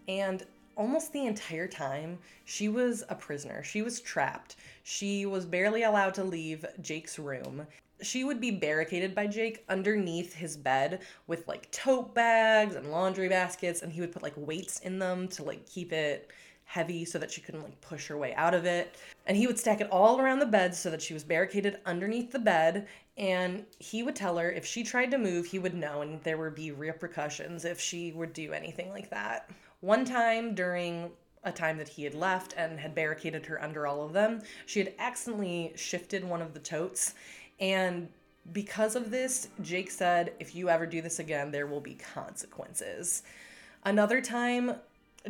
And 0.08 0.46
almost 0.78 1.12
the 1.12 1.26
entire 1.26 1.68
time, 1.68 2.20
she 2.46 2.70
was 2.70 3.04
a 3.10 3.16
prisoner. 3.16 3.64
She 3.64 3.82
was 3.82 4.00
trapped. 4.00 4.56
She 4.84 5.26
was 5.26 5.46
barely 5.46 5.84
allowed 5.84 6.14
to 6.16 6.24
leave 6.24 6.66
Jake's 6.82 7.20
room. 7.20 7.68
She 8.02 8.24
would 8.24 8.40
be 8.40 8.52
barricaded 8.52 9.16
by 9.16 9.28
Jake 9.28 9.66
underneath 9.68 10.34
his 10.34 10.56
bed 10.56 11.02
with 11.26 11.48
like 11.48 11.70
tote 11.72 12.14
bags 12.14 12.76
and 12.76 12.92
laundry 12.92 13.28
baskets, 13.28 13.82
and 13.82 13.92
he 13.92 14.02
would 14.02 14.12
put 14.12 14.24
like 14.24 14.36
weights 14.38 14.80
in 14.80 15.00
them 15.00 15.28
to 15.30 15.44
like 15.44 15.66
keep 15.68 15.92
it 15.92 16.32
heavy 16.66 17.06
so 17.06 17.18
that 17.18 17.32
she 17.32 17.42
couldn't 17.42 17.64
like 17.64 17.80
push 17.82 18.08
her 18.08 18.18
way 18.18 18.36
out 18.36 18.54
of 18.54 18.66
it. 18.66 18.96
And 19.26 19.36
he 19.36 19.48
would 19.48 19.58
stack 19.58 19.82
it 19.82 19.90
all 19.90 20.20
around 20.20 20.40
the 20.40 20.46
bed 20.46 20.76
so 20.76 20.92
that 20.92 21.02
she 21.02 21.14
was 21.14 21.24
barricaded 21.24 21.80
underneath 21.86 22.32
the 22.32 22.40
bed. 22.40 22.88
And 23.18 23.66
he 23.80 24.04
would 24.04 24.16
tell 24.16 24.38
her 24.38 24.52
if 24.52 24.66
she 24.66 24.84
tried 24.84 25.10
to 25.12 25.18
move, 25.18 25.48
he 25.48 25.60
would 25.60 25.74
know, 25.74 26.02
and 26.02 26.22
there 26.24 26.38
would 26.38 26.54
be 26.54 26.72
repercussions 26.72 27.66
if 27.66 27.80
she 27.80 28.12
would 28.12 28.34
do 28.34 28.54
anything 28.54 28.90
like 28.90 29.10
that. 29.10 29.50
One 29.82 30.06
time 30.06 30.56
during 30.56 31.12
a 31.44 31.52
time 31.52 31.78
that 31.78 31.88
he 31.88 32.04
had 32.04 32.16
left 32.16 32.54
and 32.58 32.80
had 32.80 32.96
barricaded 32.96 33.46
her 33.46 33.62
under 33.62 33.86
all 33.86 34.04
of 34.04 34.12
them, 34.12 34.42
she 34.66 34.80
had 34.80 34.94
accidentally 34.98 35.74
shifted 35.76 36.24
one 36.24 36.42
of 36.42 36.54
the 36.54 36.60
totes. 36.60 37.14
And 37.60 38.10
because 38.54 38.96
of 38.96 39.12
this, 39.12 39.50
Jake 39.62 39.92
said, 39.92 40.34
if 40.40 40.56
you 40.56 40.70
ever 40.70 40.88
do 40.88 41.02
this 41.02 41.20
again, 41.20 41.52
there 41.52 41.68
will 41.68 41.80
be 41.80 41.94
consequences. 41.94 43.22
Another 43.86 44.20
time, 44.20 44.76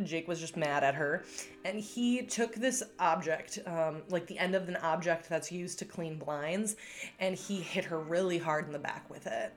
Jake 0.02 0.28
was 0.28 0.40
just 0.40 0.56
mad 0.56 0.82
at 0.82 0.94
her, 0.94 1.24
and 1.64 1.78
he 1.78 2.22
took 2.22 2.54
this 2.54 2.82
object, 2.98 3.58
um, 3.66 4.02
like 4.08 4.26
the 4.26 4.38
end 4.38 4.54
of 4.54 4.68
an 4.68 4.76
object 4.76 5.28
that's 5.28 5.52
used 5.52 5.78
to 5.80 5.84
clean 5.84 6.16
blinds, 6.16 6.76
and 7.20 7.34
he 7.34 7.60
hit 7.60 7.84
her 7.84 7.98
really 7.98 8.38
hard 8.38 8.66
in 8.66 8.72
the 8.72 8.78
back 8.78 9.08
with 9.10 9.26
it. 9.26 9.52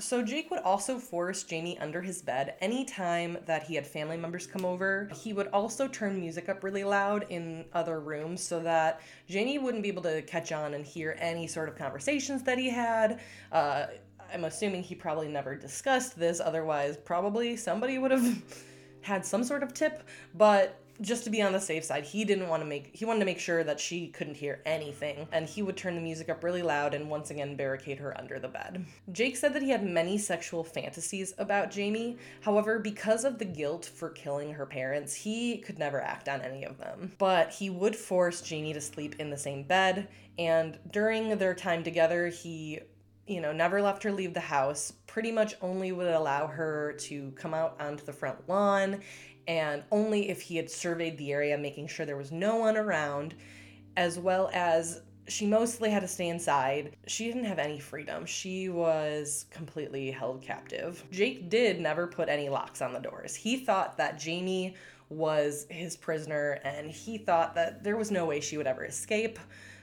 So 0.00 0.22
Jake 0.22 0.50
would 0.50 0.60
also 0.60 0.98
force 0.98 1.44
Jayme 1.44 1.80
under 1.80 2.02
his 2.02 2.20
bed 2.20 2.54
anytime 2.60 3.38
that 3.46 3.62
he 3.62 3.76
had 3.76 3.86
family 3.86 4.16
members 4.16 4.44
come 4.44 4.64
over. 4.64 5.08
He 5.14 5.32
would 5.32 5.46
also 5.48 5.86
turn 5.86 6.18
music 6.18 6.48
up 6.48 6.64
really 6.64 6.82
loud 6.82 7.26
in 7.28 7.64
other 7.72 8.00
rooms 8.00 8.42
so 8.42 8.60
that 8.60 9.00
Jayme 9.30 9.62
wouldn't 9.62 9.84
be 9.84 9.88
able 9.88 10.02
to 10.02 10.22
catch 10.22 10.50
on 10.50 10.74
and 10.74 10.84
hear 10.84 11.16
any 11.20 11.46
sort 11.46 11.68
of 11.68 11.76
conversations 11.76 12.42
that 12.42 12.58
he 12.58 12.68
had. 12.68 13.20
Uh, 13.52 13.86
I'm 14.32 14.44
assuming 14.44 14.82
he 14.82 14.96
probably 14.96 15.28
never 15.28 15.54
discussed 15.54 16.18
this, 16.18 16.40
otherwise, 16.40 16.96
probably 16.96 17.56
somebody 17.56 17.98
would 17.98 18.10
have 18.10 18.42
had 19.02 19.24
some 19.24 19.44
sort 19.44 19.62
of 19.62 19.72
tip, 19.74 20.02
but 20.34 20.80
just 21.00 21.24
to 21.24 21.30
be 21.30 21.42
on 21.42 21.52
the 21.52 21.60
safe 21.60 21.84
side, 21.84 22.04
he 22.04 22.24
didn't 22.24 22.48
want 22.48 22.62
to 22.62 22.68
make 22.68 22.90
he 22.94 23.04
wanted 23.04 23.20
to 23.20 23.26
make 23.26 23.38
sure 23.38 23.64
that 23.64 23.80
she 23.80 24.08
couldn't 24.08 24.36
hear 24.36 24.62
anything, 24.64 25.28
and 25.32 25.48
he 25.48 25.62
would 25.62 25.76
turn 25.76 25.94
the 25.94 26.00
music 26.00 26.28
up 26.28 26.44
really 26.44 26.62
loud 26.62 26.94
and 26.94 27.10
once 27.10 27.30
again 27.30 27.56
barricade 27.56 27.98
her 27.98 28.18
under 28.18 28.38
the 28.38 28.48
bed. 28.48 28.84
Jake 29.12 29.36
said 29.36 29.54
that 29.54 29.62
he 29.62 29.70
had 29.70 29.84
many 29.84 30.18
sexual 30.18 30.64
fantasies 30.64 31.34
about 31.38 31.70
Jayme. 31.70 32.18
However, 32.42 32.78
because 32.78 33.24
of 33.24 33.38
the 33.38 33.44
guilt 33.44 33.84
for 33.84 34.10
killing 34.10 34.52
her 34.52 34.66
parents, 34.66 35.14
he 35.14 35.58
could 35.58 35.78
never 35.78 36.00
act 36.00 36.28
on 36.28 36.40
any 36.40 36.64
of 36.64 36.78
them. 36.78 37.12
But 37.18 37.50
he 37.50 37.70
would 37.70 37.96
force 37.96 38.42
Jayme 38.42 38.74
to 38.74 38.80
sleep 38.80 39.16
in 39.18 39.30
the 39.30 39.38
same 39.38 39.64
bed, 39.64 40.08
and 40.38 40.78
during 40.90 41.36
their 41.38 41.54
time 41.54 41.82
together, 41.82 42.28
he 42.28 42.80
you 43.26 43.40
know, 43.40 43.52
never 43.52 43.80
left 43.80 44.02
her 44.02 44.12
leave 44.12 44.34
the 44.34 44.40
house, 44.40 44.92
pretty 45.06 45.32
much 45.32 45.54
only 45.62 45.92
would 45.92 46.08
allow 46.08 46.46
her 46.46 46.92
to 46.98 47.30
come 47.36 47.54
out 47.54 47.74
onto 47.80 48.04
the 48.04 48.12
front 48.12 48.48
lawn 48.48 49.00
and 49.46 49.82
only 49.90 50.30
if 50.30 50.42
he 50.42 50.56
had 50.56 50.70
surveyed 50.70 51.18
the 51.18 51.32
area, 51.32 51.56
making 51.58 51.88
sure 51.88 52.06
there 52.06 52.16
was 52.16 52.32
no 52.32 52.56
one 52.56 52.76
around, 52.76 53.34
as 53.96 54.18
well 54.18 54.50
as 54.52 55.02
she 55.26 55.46
mostly 55.46 55.90
had 55.90 56.00
to 56.00 56.08
stay 56.08 56.28
inside. 56.28 56.96
She 57.06 57.26
didn't 57.26 57.44
have 57.44 57.58
any 57.58 57.78
freedom. 57.78 58.26
She 58.26 58.68
was 58.68 59.46
completely 59.50 60.10
held 60.10 60.42
captive. 60.42 61.02
Jake 61.10 61.48
did 61.48 61.80
never 61.80 62.06
put 62.06 62.28
any 62.28 62.48
locks 62.48 62.82
on 62.82 62.92
the 62.92 63.00
doors. 63.00 63.34
He 63.34 63.56
thought 63.56 63.96
that 63.96 64.18
Jayme 64.18 64.74
was 65.08 65.66
his 65.70 65.96
prisoner 65.96 66.60
and 66.64 66.90
he 66.90 67.18
thought 67.18 67.54
that 67.54 67.84
there 67.84 67.96
was 67.96 68.10
no 68.10 68.26
way 68.26 68.40
she 68.40 68.56
would 68.56 68.66
ever 68.66 68.84
escape. 68.84 69.38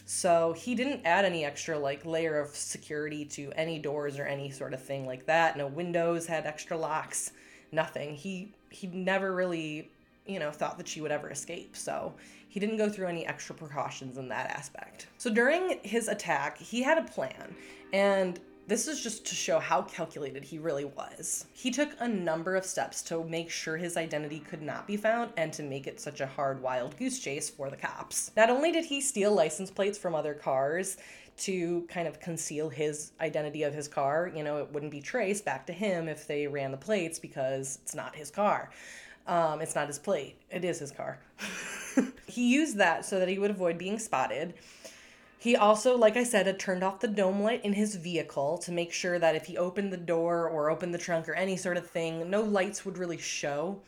So 0.05 0.53
he 0.53 0.75
didn't 0.75 1.05
add 1.05 1.25
any 1.25 1.45
extra 1.45 1.77
like 1.77 2.05
layer 2.05 2.39
of 2.39 2.55
security 2.55 3.25
to 3.25 3.51
any 3.55 3.79
doors 3.79 4.17
or 4.19 4.25
any 4.25 4.49
sort 4.49 4.73
of 4.73 4.83
thing 4.83 5.05
like 5.05 5.25
that. 5.27 5.57
No 5.57 5.67
windows 5.67 6.27
had 6.27 6.45
extra 6.45 6.77
locks, 6.77 7.31
nothing. 7.71 8.15
He 8.15 8.53
he 8.69 8.87
never 8.87 9.33
really, 9.33 9.91
you 10.25 10.39
know, 10.39 10.51
thought 10.51 10.77
that 10.77 10.87
she 10.87 11.01
would 11.01 11.11
ever 11.11 11.29
escape. 11.29 11.75
So 11.75 12.13
he 12.47 12.59
didn't 12.59 12.77
go 12.77 12.89
through 12.89 13.07
any 13.07 13.25
extra 13.25 13.55
precautions 13.55 14.17
in 14.17 14.27
that 14.29 14.49
aspect. 14.51 15.07
So 15.17 15.29
during 15.29 15.79
his 15.83 16.07
attack, 16.07 16.57
he 16.57 16.81
had 16.81 16.97
a 16.97 17.03
plan, 17.03 17.55
and 17.93 18.39
this 18.67 18.87
is 18.87 19.01
just 19.01 19.25
to 19.25 19.35
show 19.35 19.59
how 19.59 19.81
calculated 19.81 20.45
he 20.45 20.57
really 20.57 20.85
was. 20.85 21.45
He 21.51 21.71
took 21.71 21.89
a 21.99 22.07
number 22.07 22.55
of 22.55 22.63
steps 22.63 23.01
to 23.03 23.23
make 23.23 23.49
sure 23.49 23.75
his 23.75 23.97
identity 23.97 24.39
could 24.39 24.61
not 24.61 24.87
be 24.87 24.95
found 24.95 25.33
and 25.35 25.51
to 25.53 25.63
make 25.63 25.87
it 25.87 25.99
such 25.99 26.21
a 26.21 26.25
hard 26.25 26.61
wild 26.61 26.95
goose 26.97 27.19
chase 27.19 27.49
for 27.49 27.69
the 27.69 27.75
cops. 27.75 28.31
Not 28.37 28.49
only 28.49 28.71
did 28.71 28.85
he 28.85 29.01
steal 29.01 29.33
license 29.33 29.71
plates 29.71 29.97
from 29.97 30.15
other 30.15 30.33
cars, 30.33 30.97
to 31.37 31.87
kind 31.89 32.07
of 32.07 32.19
conceal 32.19 32.69
his 32.69 33.11
identity 33.19 33.63
of 33.63 33.73
his 33.73 33.87
car. 33.87 34.31
You 34.33 34.43
know, 34.43 34.57
it 34.57 34.71
wouldn't 34.71 34.91
be 34.91 35.01
traced 35.01 35.45
back 35.45 35.65
to 35.67 35.73
him 35.73 36.07
if 36.07 36.27
they 36.27 36.47
ran 36.47 36.71
the 36.71 36.77
plates 36.77 37.19
because 37.19 37.79
it's 37.81 37.95
not 37.95 38.15
his 38.15 38.29
car. 38.29 38.69
Um, 39.27 39.61
it's 39.61 39.75
not 39.75 39.87
his 39.87 39.99
plate, 39.99 40.35
it 40.49 40.65
is 40.65 40.79
his 40.79 40.91
car. 40.91 41.19
he 42.27 42.51
used 42.51 42.77
that 42.77 43.05
so 43.05 43.19
that 43.19 43.27
he 43.27 43.37
would 43.37 43.51
avoid 43.51 43.77
being 43.77 43.99
spotted. 43.99 44.55
He 45.37 45.55
also, 45.55 45.97
like 45.97 46.17
I 46.17 46.23
said, 46.23 46.45
had 46.45 46.59
turned 46.59 46.83
off 46.83 46.99
the 46.99 47.07
dome 47.07 47.41
light 47.41 47.65
in 47.65 47.73
his 47.73 47.95
vehicle 47.95 48.59
to 48.59 48.71
make 48.71 48.93
sure 48.93 49.17
that 49.17 49.35
if 49.35 49.45
he 49.45 49.57
opened 49.57 49.91
the 49.91 49.97
door 49.97 50.47
or 50.47 50.69
opened 50.69 50.93
the 50.93 50.99
trunk 50.99 51.27
or 51.27 51.33
any 51.33 51.57
sort 51.57 51.77
of 51.77 51.89
thing, 51.89 52.29
no 52.29 52.41
lights 52.41 52.85
would 52.85 52.99
really 52.99 53.17
show. 53.17 53.79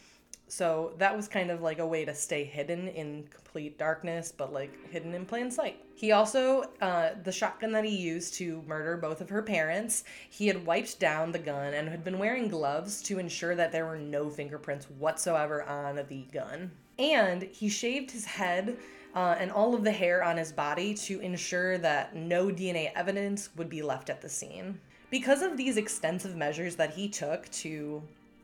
So 0.54 0.94
that 1.00 1.16
was 1.18 1.28
kind 1.28 1.50
of 1.50 1.64
like 1.64 1.80
a 1.80 1.88
way 1.88 2.06
to 2.06 2.14
stay 2.14 2.44
hidden 2.44 2.88
in 2.90 3.24
complete 3.24 3.80
darkness, 3.80 4.32
but 4.32 4.54
like 4.54 4.72
hidden 4.92 5.16
in 5.16 5.26
plain 5.26 5.50
sight. 5.50 5.84
He 5.96 6.12
also, 6.12 6.66
uh, 6.80 7.16
the 7.24 7.32
shotgun 7.32 7.72
that 7.72 7.84
he 7.84 7.98
used 7.98 8.36
to 8.36 8.62
murder 8.68 8.96
both 8.96 9.20
of 9.20 9.30
her 9.30 9.42
parents, 9.42 10.04
he 10.30 10.46
had 10.46 10.64
wiped 10.64 11.00
down 11.00 11.32
the 11.32 11.40
gun 11.40 11.74
and 11.74 11.90
had 11.90 12.04
been 12.04 12.20
wearing 12.20 12.50
gloves 12.50 13.02
to 13.02 13.18
ensure 13.18 13.56
that 13.56 13.72
there 13.72 13.88
were 13.88 13.98
no 13.98 14.30
fingerprints 14.30 14.86
whatsoever 14.92 15.64
on 15.64 15.96
the 16.08 16.28
gun. 16.32 16.70
And 17.00 17.42
he 17.42 17.68
shaved 17.68 18.12
his 18.12 18.26
head 18.26 18.78
uh, 19.16 19.36
and 19.40 19.52
all 19.52 19.74
of 19.74 19.84
the 19.84 19.92
hair 19.92 20.24
on 20.24 20.38
his 20.38 20.52
body 20.52 20.94
to 20.94 21.20
ensure 21.20 21.80
that 21.80 22.16
no 22.16 22.50
DNA 22.50 22.92
evidence 22.94 23.50
would 23.56 23.70
be 23.70 23.82
left 23.82 24.12
at 24.12 24.22
the 24.22 24.30
scene. 24.30 24.80
Because 25.10 25.42
of 25.42 25.58
these 25.58 25.78
extensive 25.78 26.36
measures 26.36 26.76
that 26.76 26.94
he 26.94 27.10
took 27.10 27.50
to 27.50 28.04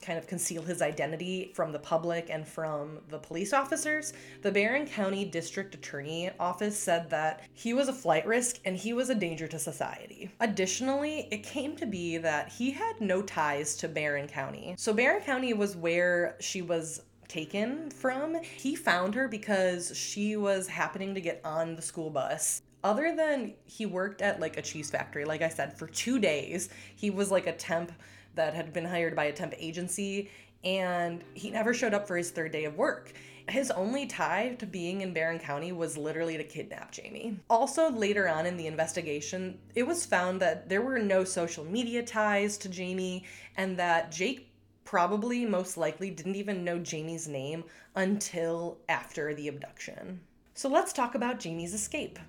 kind 0.09 0.17
of 0.17 0.25
conceal 0.25 0.63
his 0.63 0.81
identity 0.81 1.51
from 1.53 1.71
the 1.71 1.77
public 1.77 2.31
and 2.31 2.47
from 2.47 2.97
the 3.09 3.19
police 3.19 3.53
officers, 3.53 4.11
the 4.41 4.51
Barron 4.51 4.87
County 4.87 5.23
District 5.23 5.75
Attorney 5.75 6.31
Office 6.39 6.75
said 6.75 7.11
that 7.11 7.43
he 7.53 7.75
was 7.75 7.89
a 7.89 7.93
flight 7.93 8.25
risk 8.25 8.57
and 8.65 8.75
he 8.75 8.91
was 8.91 9.11
a 9.11 9.15
danger 9.15 9.47
to 9.47 9.59
society. 9.59 10.31
Additionally, 10.39 11.27
it 11.29 11.43
came 11.43 11.75
to 11.75 11.85
be 11.85 12.17
that 12.17 12.51
he 12.51 12.71
had 12.71 12.99
no 12.99 13.21
ties 13.21 13.75
to 13.75 13.87
Barron 13.87 14.27
County. 14.27 14.73
So, 14.79 14.93
Barron 14.93 15.21
County 15.21 15.53
was 15.53 15.77
where 15.77 16.37
she 16.39 16.63
was 16.63 17.03
taken 17.27 17.91
from. 17.91 18.41
He 18.41 18.75
found 18.75 19.13
her 19.13 19.27
because 19.27 19.95
she 19.95 20.37
was 20.37 20.67
happening 20.67 21.13
to 21.13 21.21
get 21.21 21.39
on 21.45 21.75
the 21.75 21.83
school 21.83 22.09
bus 22.09 22.63
other 22.83 23.15
than 23.15 23.53
he 23.65 23.85
worked 23.85 24.21
at 24.21 24.39
like 24.39 24.57
a 24.57 24.61
cheese 24.61 24.89
factory, 24.89 25.25
like 25.25 25.41
I 25.41 25.49
said, 25.49 25.77
for 25.77 25.87
two 25.87 26.17
days, 26.17 26.69
he 26.95 27.09
was 27.09 27.29
like 27.29 27.45
a 27.45 27.51
temp 27.51 27.91
that 28.35 28.53
had 28.53 28.73
been 28.73 28.85
hired 28.85 29.15
by 29.15 29.25
a 29.25 29.33
temp 29.33 29.53
agency, 29.57 30.29
and 30.63 31.23
he 31.33 31.49
never 31.49 31.73
showed 31.73 31.93
up 31.93 32.07
for 32.07 32.17
his 32.17 32.31
third 32.31 32.51
day 32.51 32.65
of 32.65 32.75
work. 32.75 33.13
His 33.47 33.71
only 33.71 34.05
tie 34.05 34.55
to 34.59 34.65
being 34.65 35.01
in 35.01 35.13
Barron 35.13 35.39
County 35.39 35.71
was 35.71 35.97
literally 35.97 36.37
to 36.37 36.43
kidnap 36.43 36.91
Jayme. 36.91 37.37
Also, 37.49 37.89
later 37.89 38.27
on 38.27 38.45
in 38.45 38.57
the 38.57 38.67
investigation, 38.67 39.57
it 39.73 39.87
was 39.87 40.05
found 40.05 40.39
that 40.41 40.69
there 40.69 40.81
were 40.81 40.99
no 40.99 41.23
social 41.23 41.65
media 41.65 42.03
ties 42.03 42.57
to 42.59 42.69
Jayme, 42.69 43.23
and 43.57 43.77
that 43.77 44.11
Jake 44.11 44.51
probably 44.85 45.45
most 45.45 45.77
likely 45.77 46.09
didn't 46.11 46.35
even 46.35 46.63
know 46.63 46.79
Jayme's 46.79 47.27
name 47.27 47.63
until 47.95 48.77
after 48.87 49.33
the 49.33 49.47
abduction. 49.47 50.19
So 50.53 50.69
let's 50.69 50.93
talk 50.93 51.15
about 51.15 51.39
Jayme's 51.39 51.73
escape. 51.73 52.19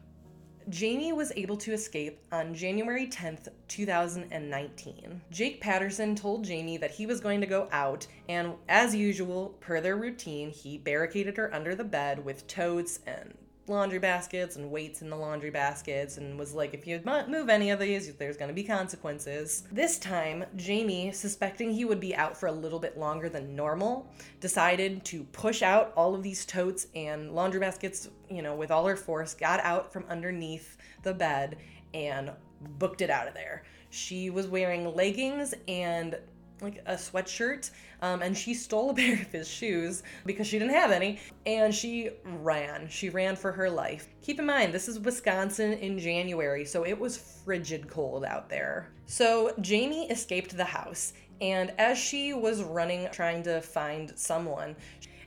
Jayme 0.71 1.17
was 1.17 1.33
able 1.35 1.57
to 1.57 1.73
escape 1.73 2.21
on 2.31 2.55
January 2.55 3.09
10th, 3.09 3.49
2019. 3.67 5.21
Jake 5.33 5.61
Patterson 5.61 6.15
told 6.15 6.47
Jayme 6.47 6.79
that 6.79 6.93
he 6.93 7.07
was 7.07 7.21
going 7.21 7.41
to 7.41 7.47
go 7.47 7.69
out, 7.73 8.07
and 8.29 8.53
as 8.69 8.95
usual, 8.95 9.57
per 9.59 9.81
their 9.81 9.97
routine, 9.97 10.50
he 10.50 10.79
barricaded 10.79 11.37
her 11.39 11.53
under 11.53 11.75
the 11.75 11.83
bed 11.83 12.25
with 12.25 12.47
totes 12.47 13.00
and 13.05 13.35
laundry 13.71 13.99
baskets 13.99 14.57
and 14.57 14.71
weights 14.71 15.00
in 15.00 15.09
the 15.09 15.17
laundry 15.17 15.50
baskets 15.50 16.19
and 16.19 16.39
was 16.39 16.53
like, 16.53 16.75
if 16.75 16.87
you 16.87 17.00
move 17.29 17.49
any 17.49 17.71
of 17.71 17.81
these, 17.81 18.12
there's 18.15 18.37
going 18.37 18.49
to 18.49 18.55
be 18.55 18.65
consequences. 18.65 19.65
This 19.73 19.99
time, 19.99 20.45
Jayme, 20.57 21.15
suspecting 21.15 21.71
he 21.71 21.85
would 21.85 22.00
be 22.00 22.15
out 22.15 22.37
for 22.37 22.49
a 22.49 22.53
little 22.53 22.79
bit 22.79 22.99
longer 22.99 23.29
than 23.29 23.57
normal, 23.57 24.12
decided 24.41 25.05
to 25.07 25.25
push 25.25 25.62
out 25.62 25.93
all 25.97 26.15
of 26.15 26.23
these 26.23 26.45
totes 26.45 26.89
and 26.95 27.33
laundry 27.33 27.61
baskets, 27.61 28.09
you 28.29 28.43
know, 28.43 28.55
with 28.55 28.71
all 28.71 28.87
her 28.87 28.97
force, 28.97 29.33
got 29.33 29.61
out 29.61 29.93
from 29.93 30.05
underneath 30.11 30.77
the 31.03 31.15
bed 31.15 31.57
and 31.95 32.31
booked 32.79 33.00
it 33.00 33.09
out 33.11 33.29
of 33.29 33.35
there. 33.35 33.62
She 33.91 34.31
was 34.31 34.47
wearing 34.47 34.95
leggings 34.95 35.55
and 35.67 36.19
like 36.62 36.83
a 36.87 36.95
sweatshirt 36.95 37.71
um, 38.02 38.23
and 38.23 38.37
she 38.37 38.55
stole 38.55 38.90
a 38.90 38.95
pair 39.00 39.14
of 39.14 39.33
his 39.33 39.49
shoes 39.49 40.02
because 40.26 40.47
she 40.47 40.59
didn't 40.59 40.75
have 40.75 40.90
any 40.90 41.19
and 41.47 41.75
she 41.75 42.11
ran. 42.25 42.88
She 42.88 43.09
ran 43.09 43.37
for 43.37 43.52
her 43.52 43.71
life. 43.71 44.09
Keep 44.23 44.40
in 44.40 44.47
mind 44.47 44.73
this 44.73 44.88
is 44.88 44.99
wisconsin 44.99 45.73
in 45.75 45.99
january 45.99 46.64
so 46.64 46.85
it 46.85 46.99
was 46.99 47.17
frigid 47.45 47.88
cold 47.88 48.25
out 48.25 48.49
there. 48.49 48.90
So 49.07 49.52
jamie 49.61 50.11
escaped 50.11 50.57
the 50.57 50.64
house 50.64 51.12
and 51.40 51.73
as 51.79 51.99
she 51.99 52.33
was 52.33 52.62
running 52.62 53.09
trying 53.12 53.43
to 53.45 53.61
find 53.61 54.12
someone 54.17 54.76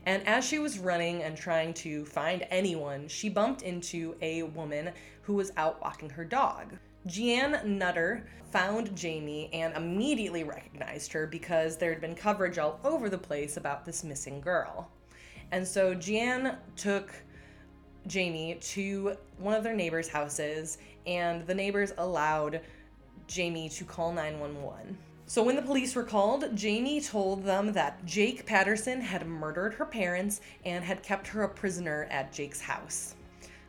and 0.06 0.26
as 0.28 0.44
she 0.44 0.60
was 0.60 0.80
running 0.80 1.24
and 1.24 1.36
trying 1.36 1.74
to 1.74 2.06
find 2.06 2.46
anyone 2.50 3.08
she 3.08 3.30
bumped 3.30 3.62
into 3.62 4.16
a 4.22 4.44
woman 4.44 4.92
who 5.22 5.34
was 5.34 5.52
out 5.58 5.82
walking 5.82 6.10
her 6.10 6.26
dog 6.26 6.74
Jeanne 7.06 7.60
Nutter 7.78 8.26
found 8.52 8.92
Jayme 8.92 9.50
and 9.52 9.76
immediately 9.76 10.44
recognized 10.44 11.12
her 11.14 11.28
because 11.28 11.76
there 11.76 11.92
had 11.92 12.02
been 12.02 12.16
coverage 12.16 12.58
all 12.58 12.80
over 12.84 13.10
the 13.10 13.18
place 13.18 13.58
about 13.58 13.84
this 13.84 14.04
missing 14.04 14.40
girl. 14.40 14.90
And 15.52 15.68
so 15.68 15.94
Jeanne 15.94 16.58
took 16.76 17.14
Jayme 18.08 18.62
to 18.74 19.18
one 19.38 19.54
of 19.54 19.64
their 19.64 19.76
neighbors' 19.76 20.08
houses, 20.08 20.78
and 21.06 21.46
the 21.46 21.54
neighbors 21.54 21.94
allowed 21.98 22.62
Jayme 23.28 23.76
to 23.78 23.84
call 23.84 24.12
911. 24.14 24.98
So 25.26 25.42
when 25.42 25.56
the 25.56 25.62
police 25.62 25.96
were 25.96 26.04
called, 26.04 26.44
Jayme 26.56 27.06
told 27.06 27.44
them 27.44 27.74
that 27.74 28.06
Jake 28.06 28.46
Patterson 28.46 29.02
had 29.02 29.26
murdered 29.26 29.74
her 29.74 29.86
parents 29.86 30.42
and 30.66 30.84
had 30.84 31.02
kept 31.02 31.28
her 31.28 31.44
a 31.44 31.50
prisoner 31.50 32.08
at 32.12 32.32
Jake's 32.32 32.62
house. 32.62 33.16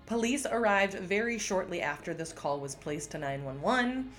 Police 0.06 0.44
arrived 0.44 0.94
very 0.94 1.38
shortly 1.38 1.80
after 1.80 2.12
this 2.12 2.32
call 2.32 2.60
was 2.60 2.74
placed 2.74 3.12
to 3.12 3.18
911 3.18 4.10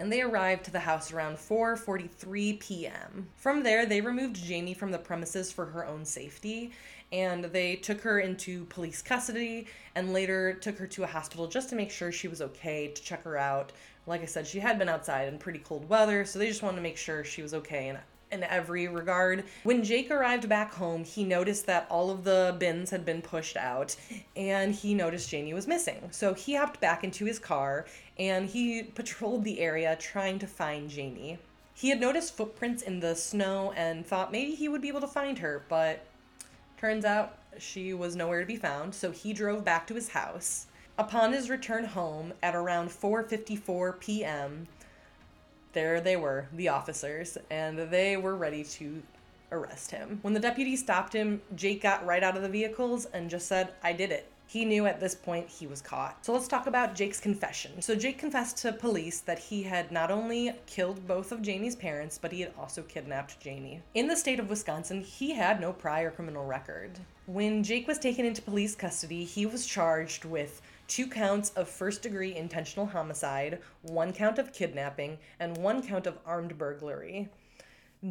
and 0.00 0.10
they 0.10 0.22
arrived 0.22 0.64
to 0.64 0.70
the 0.70 0.80
house 0.80 1.12
around 1.12 1.36
4:43 1.36 2.58
p.m. 2.58 3.28
From 3.36 3.62
there, 3.62 3.84
they 3.84 4.00
removed 4.00 4.36
Jayme 4.36 4.74
from 4.74 4.90
the 4.90 4.98
premises 4.98 5.52
for 5.52 5.66
her 5.66 5.86
own 5.86 6.04
safety 6.06 6.72
and 7.12 7.44
they 7.44 7.76
took 7.76 8.00
her 8.00 8.20
into 8.20 8.64
police 8.64 9.02
custody 9.02 9.66
and 9.94 10.14
later 10.14 10.54
took 10.54 10.78
her 10.78 10.86
to 10.86 11.04
a 11.04 11.06
hospital 11.06 11.46
just 11.46 11.68
to 11.68 11.76
make 11.76 11.90
sure 11.90 12.10
she 12.10 12.26
was 12.26 12.40
okay 12.40 12.88
to 12.88 13.02
check 13.02 13.22
her 13.24 13.36
out. 13.36 13.72
Like 14.06 14.22
I 14.22 14.26
said, 14.26 14.46
she 14.46 14.60
had 14.60 14.78
been 14.78 14.88
outside 14.88 15.28
in 15.28 15.38
pretty 15.38 15.58
cold 15.58 15.88
weather, 15.88 16.24
so 16.24 16.38
they 16.38 16.48
just 16.48 16.62
wanted 16.62 16.76
to 16.76 16.82
make 16.82 16.96
sure 16.96 17.22
she 17.22 17.42
was 17.42 17.54
okay 17.54 17.88
and 17.88 17.98
in 18.30 18.42
every 18.44 18.88
regard. 18.88 19.44
When 19.62 19.84
Jake 19.84 20.10
arrived 20.10 20.48
back 20.48 20.74
home, 20.74 21.04
he 21.04 21.24
noticed 21.24 21.66
that 21.66 21.86
all 21.90 22.10
of 22.10 22.24
the 22.24 22.56
bins 22.58 22.90
had 22.90 23.04
been 23.04 23.22
pushed 23.22 23.56
out 23.56 23.96
and 24.36 24.74
he 24.74 24.94
noticed 24.94 25.30
Jayme 25.30 25.54
was 25.54 25.66
missing. 25.66 26.08
So 26.10 26.34
he 26.34 26.54
hopped 26.54 26.80
back 26.80 27.04
into 27.04 27.24
his 27.24 27.38
car 27.38 27.86
and 28.18 28.48
he 28.48 28.82
patrolled 28.94 29.44
the 29.44 29.60
area 29.60 29.96
trying 29.96 30.38
to 30.40 30.46
find 30.46 30.90
Jayme. 30.90 31.38
He 31.74 31.88
had 31.88 32.00
noticed 32.00 32.36
footprints 32.36 32.82
in 32.82 33.00
the 33.00 33.16
snow 33.16 33.72
and 33.76 34.06
thought 34.06 34.30
maybe 34.30 34.54
he 34.54 34.68
would 34.68 34.80
be 34.80 34.88
able 34.88 35.00
to 35.00 35.08
find 35.08 35.38
her, 35.38 35.64
but 35.68 36.06
turns 36.78 37.04
out 37.04 37.38
she 37.58 37.92
was 37.92 38.14
nowhere 38.14 38.40
to 38.40 38.46
be 38.46 38.56
found, 38.56 38.94
so 38.94 39.10
he 39.10 39.32
drove 39.32 39.64
back 39.64 39.86
to 39.88 39.94
his 39.94 40.10
house. 40.10 40.66
Upon 40.96 41.32
his 41.32 41.50
return 41.50 41.84
home 41.84 42.32
at 42.42 42.54
around 42.54 42.90
4:54 42.90 43.98
p.m., 43.98 44.68
there 45.74 46.00
they 46.00 46.16
were, 46.16 46.48
the 46.52 46.68
officers, 46.68 47.36
and 47.50 47.78
they 47.78 48.16
were 48.16 48.36
ready 48.36 48.64
to 48.64 49.02
arrest 49.52 49.90
him. 49.90 50.18
When 50.22 50.34
the 50.34 50.40
deputy 50.40 50.76
stopped 50.76 51.12
him, 51.12 51.42
Jake 51.54 51.82
got 51.82 52.06
right 52.06 52.22
out 52.22 52.36
of 52.36 52.42
the 52.42 52.48
vehicles 52.48 53.06
and 53.06 53.28
just 53.28 53.46
said, 53.46 53.74
I 53.82 53.92
did 53.92 54.10
it. 54.10 54.30
He 54.46 54.64
knew 54.64 54.86
at 54.86 55.00
this 55.00 55.14
point 55.14 55.48
he 55.48 55.66
was 55.66 55.80
caught. 55.80 56.24
So 56.24 56.32
let's 56.32 56.46
talk 56.46 56.66
about 56.66 56.94
Jake's 56.94 57.18
confession. 57.18 57.80
So 57.80 57.94
Jake 57.94 58.18
confessed 58.18 58.58
to 58.58 58.72
police 58.72 59.20
that 59.20 59.38
he 59.38 59.62
had 59.62 59.90
not 59.90 60.10
only 60.10 60.52
killed 60.66 61.06
both 61.06 61.32
of 61.32 61.40
Jayme's 61.40 61.74
parents, 61.74 62.18
but 62.20 62.30
he 62.30 62.42
had 62.42 62.52
also 62.58 62.82
kidnapped 62.82 63.42
Jayme. 63.42 63.80
In 63.94 64.06
the 64.06 64.16
state 64.16 64.38
of 64.38 64.50
Wisconsin, 64.50 65.00
he 65.00 65.32
had 65.32 65.60
no 65.60 65.72
prior 65.72 66.10
criminal 66.10 66.44
record. 66.44 66.98
When 67.26 67.62
Jake 67.62 67.88
was 67.88 67.98
taken 67.98 68.26
into 68.26 68.42
police 68.42 68.74
custody, 68.74 69.24
he 69.24 69.46
was 69.46 69.66
charged 69.66 70.26
with 70.26 70.60
two 70.88 71.06
counts 71.06 71.50
of 71.50 71.68
first 71.68 72.02
degree 72.02 72.34
intentional 72.34 72.86
homicide, 72.86 73.60
one 73.82 74.12
count 74.12 74.38
of 74.38 74.52
kidnapping, 74.52 75.18
and 75.40 75.56
one 75.56 75.82
count 75.82 76.06
of 76.06 76.18
armed 76.26 76.56
burglary. 76.58 77.28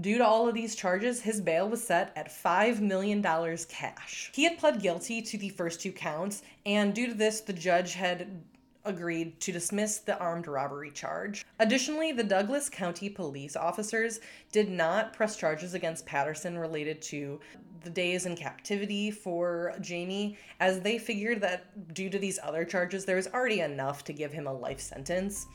Due 0.01 0.17
to 0.17 0.25
all 0.25 0.47
of 0.47 0.55
these 0.55 0.75
charges, 0.75 1.21
his 1.21 1.39
bail 1.39 1.69
was 1.69 1.83
set 1.83 2.11
at 2.15 2.27
$5 2.27 2.79
million 2.79 3.21
cash. 3.21 4.31
He 4.33 4.43
had 4.43 4.57
pled 4.57 4.81
guilty 4.81 5.21
to 5.21 5.37
the 5.37 5.49
first 5.49 5.81
two 5.81 5.91
counts, 5.91 6.41
and 6.65 6.95
due 6.95 7.07
to 7.07 7.13
this, 7.13 7.41
the 7.41 7.53
judge 7.53 7.93
had 7.93 8.41
agreed 8.85 9.39
to 9.39 9.51
dismiss 9.51 9.99
the 9.99 10.17
armed 10.17 10.47
robbery 10.47 10.91
charge. 10.91 11.45
Additionally, 11.59 12.11
the 12.11 12.23
Douglas 12.23 12.69
County 12.69 13.09
police 13.09 13.55
officers 13.55 14.19
did 14.51 14.69
not 14.69 15.13
press 15.13 15.37
charges 15.37 15.73
against 15.73 16.05
Patterson 16.05 16.57
related 16.57 17.01
to 17.03 17.39
the 17.83 17.89
days 17.89 18.25
in 18.25 18.35
captivity 18.35 19.11
for 19.11 19.73
Jayme, 19.79 20.37
as 20.59 20.81
they 20.81 20.97
figured 20.97 21.41
that 21.41 21.93
due 21.93 22.09
to 22.09 22.19
these 22.19 22.39
other 22.41 22.65
charges, 22.65 23.05
there 23.05 23.15
was 23.15 23.27
already 23.27 23.59
enough 23.59 24.03
to 24.05 24.13
give 24.13 24.31
him 24.31 24.47
a 24.47 24.53
life 24.53 24.79
sentence. 24.79 25.47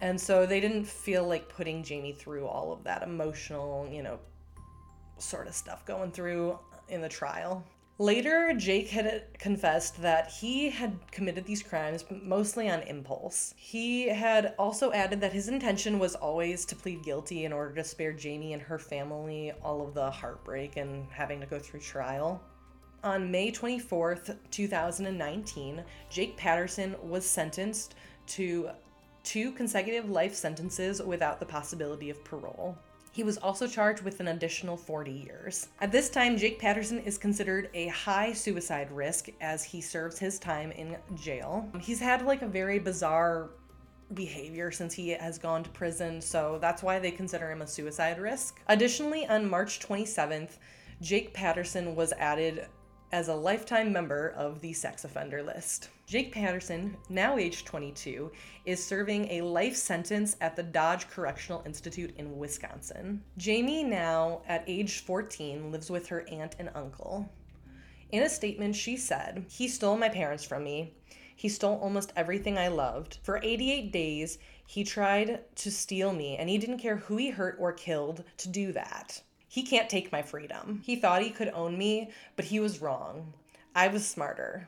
And 0.00 0.20
so 0.20 0.46
they 0.46 0.60
didn't 0.60 0.84
feel 0.84 1.26
like 1.26 1.48
putting 1.48 1.82
Jayme 1.82 2.16
through 2.16 2.46
all 2.46 2.72
of 2.72 2.82
that 2.84 3.02
emotional, 3.02 3.88
you 3.90 4.02
know, 4.02 4.18
sort 5.18 5.46
of 5.46 5.54
stuff 5.54 5.86
going 5.86 6.10
through 6.10 6.58
in 6.88 7.00
the 7.00 7.08
trial. 7.08 7.64
Later, 7.98 8.54
Jake 8.56 8.88
had 8.88 9.38
confessed 9.38 10.00
that 10.00 10.28
he 10.28 10.70
had 10.70 10.98
committed 11.10 11.44
these 11.44 11.62
crimes 11.62 12.04
mostly 12.10 12.68
on 12.70 12.80
impulse. 12.82 13.54
He 13.56 14.08
had 14.08 14.54
also 14.58 14.92
added 14.92 15.20
that 15.20 15.34
his 15.34 15.48
intention 15.48 15.98
was 15.98 16.14
always 16.14 16.64
to 16.66 16.76
plead 16.76 17.04
guilty 17.04 17.44
in 17.44 17.52
order 17.52 17.74
to 17.74 17.84
spare 17.84 18.14
Jayme 18.14 18.54
and 18.54 18.62
her 18.62 18.78
family 18.78 19.52
all 19.62 19.86
of 19.86 19.92
the 19.92 20.10
heartbreak 20.10 20.78
and 20.78 21.06
having 21.12 21.38
to 21.40 21.46
go 21.46 21.58
through 21.58 21.80
trial. 21.80 22.42
On 23.04 23.30
May 23.30 23.52
24th, 23.52 24.36
2019, 24.50 25.84
Jake 26.08 26.36
Patterson 26.36 26.96
was 27.02 27.28
sentenced 27.28 27.94
to 28.28 28.70
two 29.22 29.52
consecutive 29.52 30.08
life 30.08 30.34
sentences 30.34 31.02
without 31.02 31.40
the 31.40 31.46
possibility 31.46 32.10
of 32.10 32.24
parole. 32.24 32.78
He 33.12 33.22
was 33.22 33.36
also 33.36 33.66
charged 33.66 34.02
with 34.02 34.20
an 34.20 34.28
additional 34.28 34.76
40 34.76 35.10
years. 35.10 35.68
At 35.82 35.92
this 35.92 36.08
time, 36.08 36.38
Jake 36.38 36.58
Patterson 36.58 36.98
is 37.00 37.18
considered 37.18 37.68
a 37.74 37.88
high 37.88 38.32
suicide 38.32 38.90
risk 38.90 39.28
as 39.40 39.62
he 39.62 39.82
serves 39.82 40.18
his 40.18 40.38
time 40.38 40.72
in 40.72 40.96
jail. 41.14 41.68
He's 41.78 42.00
had 42.00 42.22
like 42.24 42.40
a 42.40 42.48
very 42.48 42.78
bizarre 42.78 43.50
behavior 44.14 44.70
since 44.70 44.94
he 44.94 45.10
has 45.10 45.38
gone 45.38 45.62
to 45.62 45.70
prison, 45.70 46.20
so 46.22 46.58
that's 46.60 46.82
why 46.82 46.98
they 46.98 47.10
consider 47.10 47.50
him 47.50 47.60
a 47.62 47.66
suicide 47.66 48.18
risk. 48.18 48.60
Additionally, 48.68 49.26
on 49.26 49.48
March 49.48 49.80
27th, 49.80 50.56
Jake 51.02 51.34
Patterson 51.34 51.94
was 51.94 52.12
added 52.18 52.66
as 53.12 53.28
a 53.28 53.34
lifetime 53.34 53.92
member 53.92 54.30
of 54.30 54.60
the 54.62 54.72
sex 54.72 55.04
offender 55.04 55.42
list. 55.42 55.90
Jake 56.06 56.32
Patterson, 56.32 56.96
now 57.10 57.36
age 57.36 57.64
22, 57.66 58.32
is 58.64 58.84
serving 58.84 59.28
a 59.30 59.42
life 59.42 59.76
sentence 59.76 60.34
at 60.40 60.56
the 60.56 60.62
Dodge 60.62 61.08
Correctional 61.10 61.62
Institute 61.66 62.14
in 62.16 62.38
Wisconsin. 62.38 63.22
Jayme, 63.38 63.84
now 63.84 64.40
at 64.48 64.64
age 64.66 65.00
14, 65.00 65.70
lives 65.70 65.90
with 65.90 66.08
her 66.08 66.26
aunt 66.30 66.56
and 66.58 66.70
uncle. 66.74 67.28
In 68.12 68.22
a 68.22 68.28
statement, 68.30 68.74
she 68.76 68.96
said, 68.96 69.44
He 69.48 69.68
stole 69.68 69.96
my 69.96 70.08
parents 70.08 70.44
from 70.44 70.64
me. 70.64 70.94
He 71.36 71.48
stole 71.50 71.78
almost 71.78 72.12
everything 72.16 72.56
I 72.56 72.68
loved. 72.68 73.18
For 73.22 73.40
88 73.42 73.92
days, 73.92 74.38
he 74.66 74.84
tried 74.84 75.40
to 75.56 75.70
steal 75.70 76.12
me, 76.12 76.36
and 76.36 76.48
he 76.48 76.56
didn't 76.56 76.78
care 76.78 76.96
who 76.96 77.16
he 77.16 77.30
hurt 77.30 77.56
or 77.58 77.72
killed 77.72 78.24
to 78.38 78.48
do 78.48 78.72
that. 78.72 79.22
He 79.52 79.62
can't 79.64 79.90
take 79.90 80.10
my 80.10 80.22
freedom. 80.22 80.80
He 80.82 80.96
thought 80.96 81.20
he 81.20 81.28
could 81.28 81.50
own 81.50 81.76
me, 81.76 82.08
but 82.36 82.46
he 82.46 82.58
was 82.58 82.80
wrong. 82.80 83.34
I 83.74 83.88
was 83.88 84.08
smarter. 84.08 84.66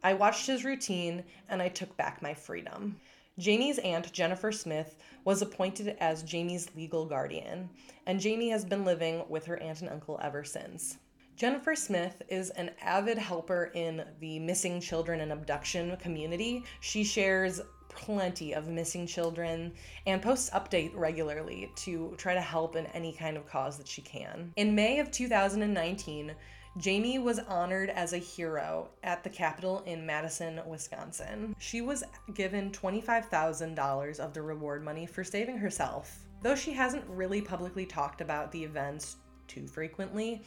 I 0.00 0.14
watched 0.14 0.46
his 0.46 0.64
routine 0.64 1.24
and 1.48 1.60
I 1.60 1.66
took 1.66 1.96
back 1.96 2.22
my 2.22 2.32
freedom. 2.32 3.00
Jayme's 3.36 3.78
aunt, 3.78 4.12
Jennifer 4.12 4.52
Smith, 4.52 4.94
was 5.24 5.42
appointed 5.42 5.96
as 5.98 6.22
Jayme's 6.22 6.68
legal 6.76 7.04
guardian, 7.04 7.68
and 8.06 8.20
Jayme 8.20 8.48
has 8.52 8.64
been 8.64 8.84
living 8.84 9.24
with 9.28 9.44
her 9.46 9.60
aunt 9.60 9.80
and 9.80 9.90
uncle 9.90 10.20
ever 10.22 10.44
since. 10.44 10.98
Jennifer 11.34 11.74
Smith 11.74 12.22
is 12.28 12.50
an 12.50 12.70
avid 12.80 13.18
helper 13.18 13.72
in 13.74 14.04
the 14.20 14.38
missing 14.38 14.80
children 14.80 15.20
and 15.20 15.32
abduction 15.32 15.96
community. 15.96 16.62
She 16.78 17.02
shares 17.02 17.60
plenty 17.96 18.54
of 18.54 18.68
missing 18.68 19.06
children 19.06 19.72
and 20.06 20.22
posts 20.22 20.50
update 20.50 20.92
regularly 20.94 21.70
to 21.76 22.14
try 22.16 22.34
to 22.34 22.40
help 22.40 22.76
in 22.76 22.86
any 22.86 23.12
kind 23.12 23.36
of 23.36 23.46
cause 23.48 23.76
that 23.78 23.88
she 23.88 24.02
can. 24.02 24.52
In 24.56 24.74
May 24.74 25.00
of 25.00 25.10
2019, 25.10 26.34
Jayme 26.78 27.22
was 27.22 27.38
honored 27.38 27.88
as 27.88 28.12
a 28.12 28.18
hero 28.18 28.90
at 29.02 29.24
the 29.24 29.30
Capitol 29.30 29.82
in 29.86 30.04
Madison, 30.04 30.60
Wisconsin. 30.66 31.56
She 31.58 31.80
was 31.80 32.04
given 32.34 32.70
$25,000 32.70 34.20
of 34.20 34.34
the 34.34 34.42
reward 34.42 34.84
money 34.84 35.06
for 35.06 35.24
saving 35.24 35.56
herself. 35.56 36.18
Though 36.42 36.54
she 36.54 36.72
hasn't 36.72 37.04
really 37.08 37.40
publicly 37.40 37.86
talked 37.86 38.20
about 38.20 38.52
the 38.52 38.62
events 38.62 39.16
too 39.48 39.66
frequently, 39.66 40.42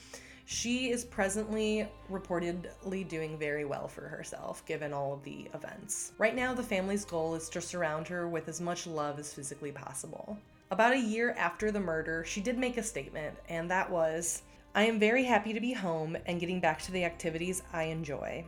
she 0.52 0.90
is 0.90 1.06
presently 1.06 1.88
reportedly 2.12 3.08
doing 3.08 3.38
very 3.38 3.66
well 3.66 3.88
for 3.88 4.08
herself, 4.08 4.66
given 4.66 4.92
all 4.92 5.14
of 5.14 5.24
the 5.24 5.48
events. 5.54 6.14
Right 6.18 6.36
now, 6.36 6.56
the 6.56 6.64
family's 6.64 7.06
goal 7.06 7.36
is 7.36 7.50
to 7.50 7.62
surround 7.62 8.08
her 8.08 8.28
with 8.28 8.50
as 8.50 8.60
much 8.60 8.88
love 8.88 9.20
as 9.20 9.32
physically 9.32 9.72
possible. 9.72 10.40
about 10.72 10.94
a 10.94 11.00
year 11.00 11.36
after 11.38 11.72
the 11.72 11.80
murder, 11.80 12.24
she 12.26 12.42
did 12.42 12.58
make 12.58 12.78
a 12.78 12.84
statement, 12.84 13.38
and 13.48 13.70
that 13.70 13.88
was 13.92 14.42
I 14.74 14.86
am 14.86 14.98
very 14.98 15.24
happy 15.24 15.54
to 15.54 15.60
be 15.60 15.72
home 15.72 16.18
and 16.26 16.40
getting 16.40 16.60
back 16.60 16.82
to 16.82 16.92
the 16.92 17.06
activities 17.06 17.62
I 17.72 17.84
enjoy. 17.84 18.44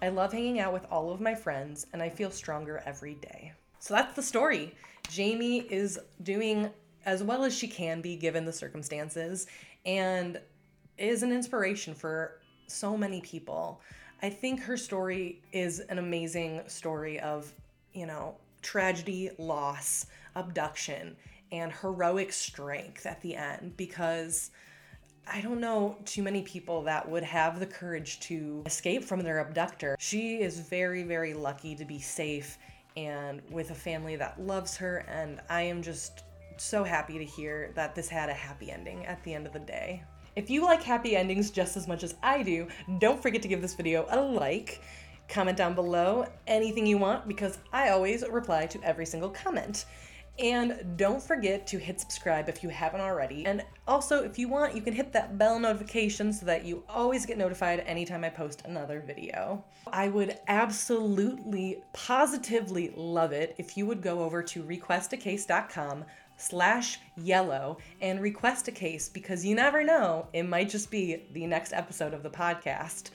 I 0.00 0.10
love 0.10 0.32
hanging 0.32 0.60
out 0.60 0.72
with 0.72 0.86
all 0.92 1.10
of 1.10 1.20
my 1.20 1.34
friends, 1.34 1.88
and 1.92 2.00
I 2.00 2.08
feel 2.08 2.30
stronger 2.30 2.84
every 2.86 3.14
day. 3.16 3.52
So 3.80 3.94
that's 3.94 4.14
the 4.14 4.22
story. 4.22 4.76
Jayme 5.08 5.66
is 5.66 5.98
doing 6.22 6.70
as 7.04 7.24
well 7.24 7.42
as 7.42 7.52
she 7.52 7.66
can 7.66 8.00
be 8.00 8.14
given 8.14 8.44
the 8.44 8.52
circumstances 8.52 9.48
and 9.84 10.40
is 10.98 11.22
an 11.22 11.32
inspiration 11.32 11.94
for 11.94 12.40
so 12.66 12.96
many 12.96 13.20
people. 13.20 13.80
I 14.22 14.30
think 14.30 14.60
her 14.62 14.76
story 14.76 15.42
is 15.52 15.80
an 15.80 15.98
amazing 15.98 16.62
story 16.66 17.18
of, 17.20 17.52
you 17.92 18.06
know, 18.06 18.36
tragedy, 18.62 19.30
loss, 19.38 20.06
abduction, 20.36 21.16
and 21.50 21.72
heroic 21.72 22.32
strength 22.32 23.04
at 23.04 23.20
the 23.20 23.36
end 23.36 23.76
because 23.76 24.50
I 25.26 25.40
don't 25.40 25.60
know 25.60 25.96
too 26.04 26.22
many 26.22 26.42
people 26.42 26.82
that 26.84 27.08
would 27.08 27.22
have 27.22 27.60
the 27.60 27.66
courage 27.66 28.20
to 28.20 28.62
escape 28.66 29.04
from 29.04 29.20
their 29.20 29.40
abductor. 29.40 29.96
She 29.98 30.40
is 30.40 30.60
very, 30.60 31.02
very 31.02 31.34
lucky 31.34 31.74
to 31.76 31.84
be 31.84 32.00
safe 32.00 32.58
and 32.96 33.40
with 33.50 33.70
a 33.70 33.74
family 33.74 34.16
that 34.16 34.40
loves 34.40 34.76
her, 34.76 34.98
and 35.08 35.40
I 35.48 35.62
am 35.62 35.82
just 35.82 36.24
so 36.58 36.84
happy 36.84 37.18
to 37.18 37.24
hear 37.24 37.72
that 37.74 37.94
this 37.94 38.08
had 38.08 38.28
a 38.28 38.34
happy 38.34 38.70
ending 38.70 39.06
at 39.06 39.22
the 39.24 39.32
end 39.32 39.46
of 39.46 39.52
the 39.52 39.60
day. 39.60 40.02
If 40.34 40.48
you 40.48 40.62
like 40.62 40.82
happy 40.82 41.14
endings 41.14 41.50
just 41.50 41.76
as 41.76 41.86
much 41.86 42.02
as 42.02 42.14
I 42.22 42.42
do, 42.42 42.66
don't 42.98 43.20
forget 43.20 43.42
to 43.42 43.48
give 43.48 43.60
this 43.60 43.74
video 43.74 44.06
a 44.08 44.18
like. 44.18 44.80
Comment 45.28 45.56
down 45.56 45.74
below 45.74 46.26
anything 46.46 46.86
you 46.86 46.96
want 46.96 47.28
because 47.28 47.58
I 47.70 47.90
always 47.90 48.24
reply 48.26 48.64
to 48.66 48.82
every 48.82 49.04
single 49.04 49.28
comment. 49.28 49.84
And 50.38 50.96
don't 50.96 51.22
forget 51.22 51.66
to 51.66 51.78
hit 51.78 52.00
subscribe 52.00 52.48
if 52.48 52.62
you 52.62 52.70
haven't 52.70 53.02
already. 53.02 53.44
And 53.44 53.62
also, 53.86 54.24
if 54.24 54.38
you 54.38 54.48
want, 54.48 54.74
you 54.74 54.80
can 54.80 54.94
hit 54.94 55.12
that 55.12 55.36
bell 55.36 55.58
notification 55.58 56.32
so 56.32 56.46
that 56.46 56.64
you 56.64 56.82
always 56.88 57.26
get 57.26 57.36
notified 57.36 57.80
anytime 57.80 58.24
I 58.24 58.30
post 58.30 58.62
another 58.64 59.04
video. 59.06 59.62
I 59.86 60.08
would 60.08 60.38
absolutely, 60.48 61.82
positively 61.92 62.94
love 62.96 63.32
it 63.32 63.54
if 63.58 63.76
you 63.76 63.84
would 63.84 64.00
go 64.00 64.20
over 64.20 64.42
to 64.44 64.62
requestacase.com 64.62 66.06
slash 66.42 66.98
yellow 67.16 67.78
and 68.00 68.20
request 68.20 68.68
a 68.68 68.72
case 68.72 69.08
because 69.08 69.44
you 69.44 69.54
never 69.54 69.82
know, 69.82 70.26
it 70.32 70.44
might 70.44 70.68
just 70.68 70.90
be 70.90 71.22
the 71.32 71.46
next 71.46 71.72
episode 71.72 72.14
of 72.14 72.22
the 72.22 72.30
podcast. 72.30 73.10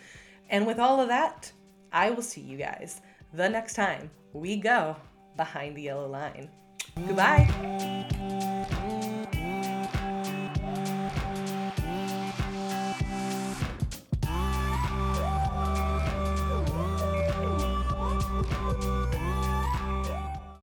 And 0.49 0.65
with 0.65 0.79
all 0.79 1.01
of 1.01 1.09
that, 1.09 1.51
I 1.91 2.09
will 2.09 2.23
see 2.23 2.41
you 2.41 2.57
guys 2.57 3.01
the 3.33 3.49
next 3.49 3.73
time 3.73 4.09
we 4.33 4.57
go 4.57 4.95
behind 5.35 5.75
the 5.75 5.83
yellow 5.83 6.07
line. 6.07 6.49
Goodbye. 6.95 8.53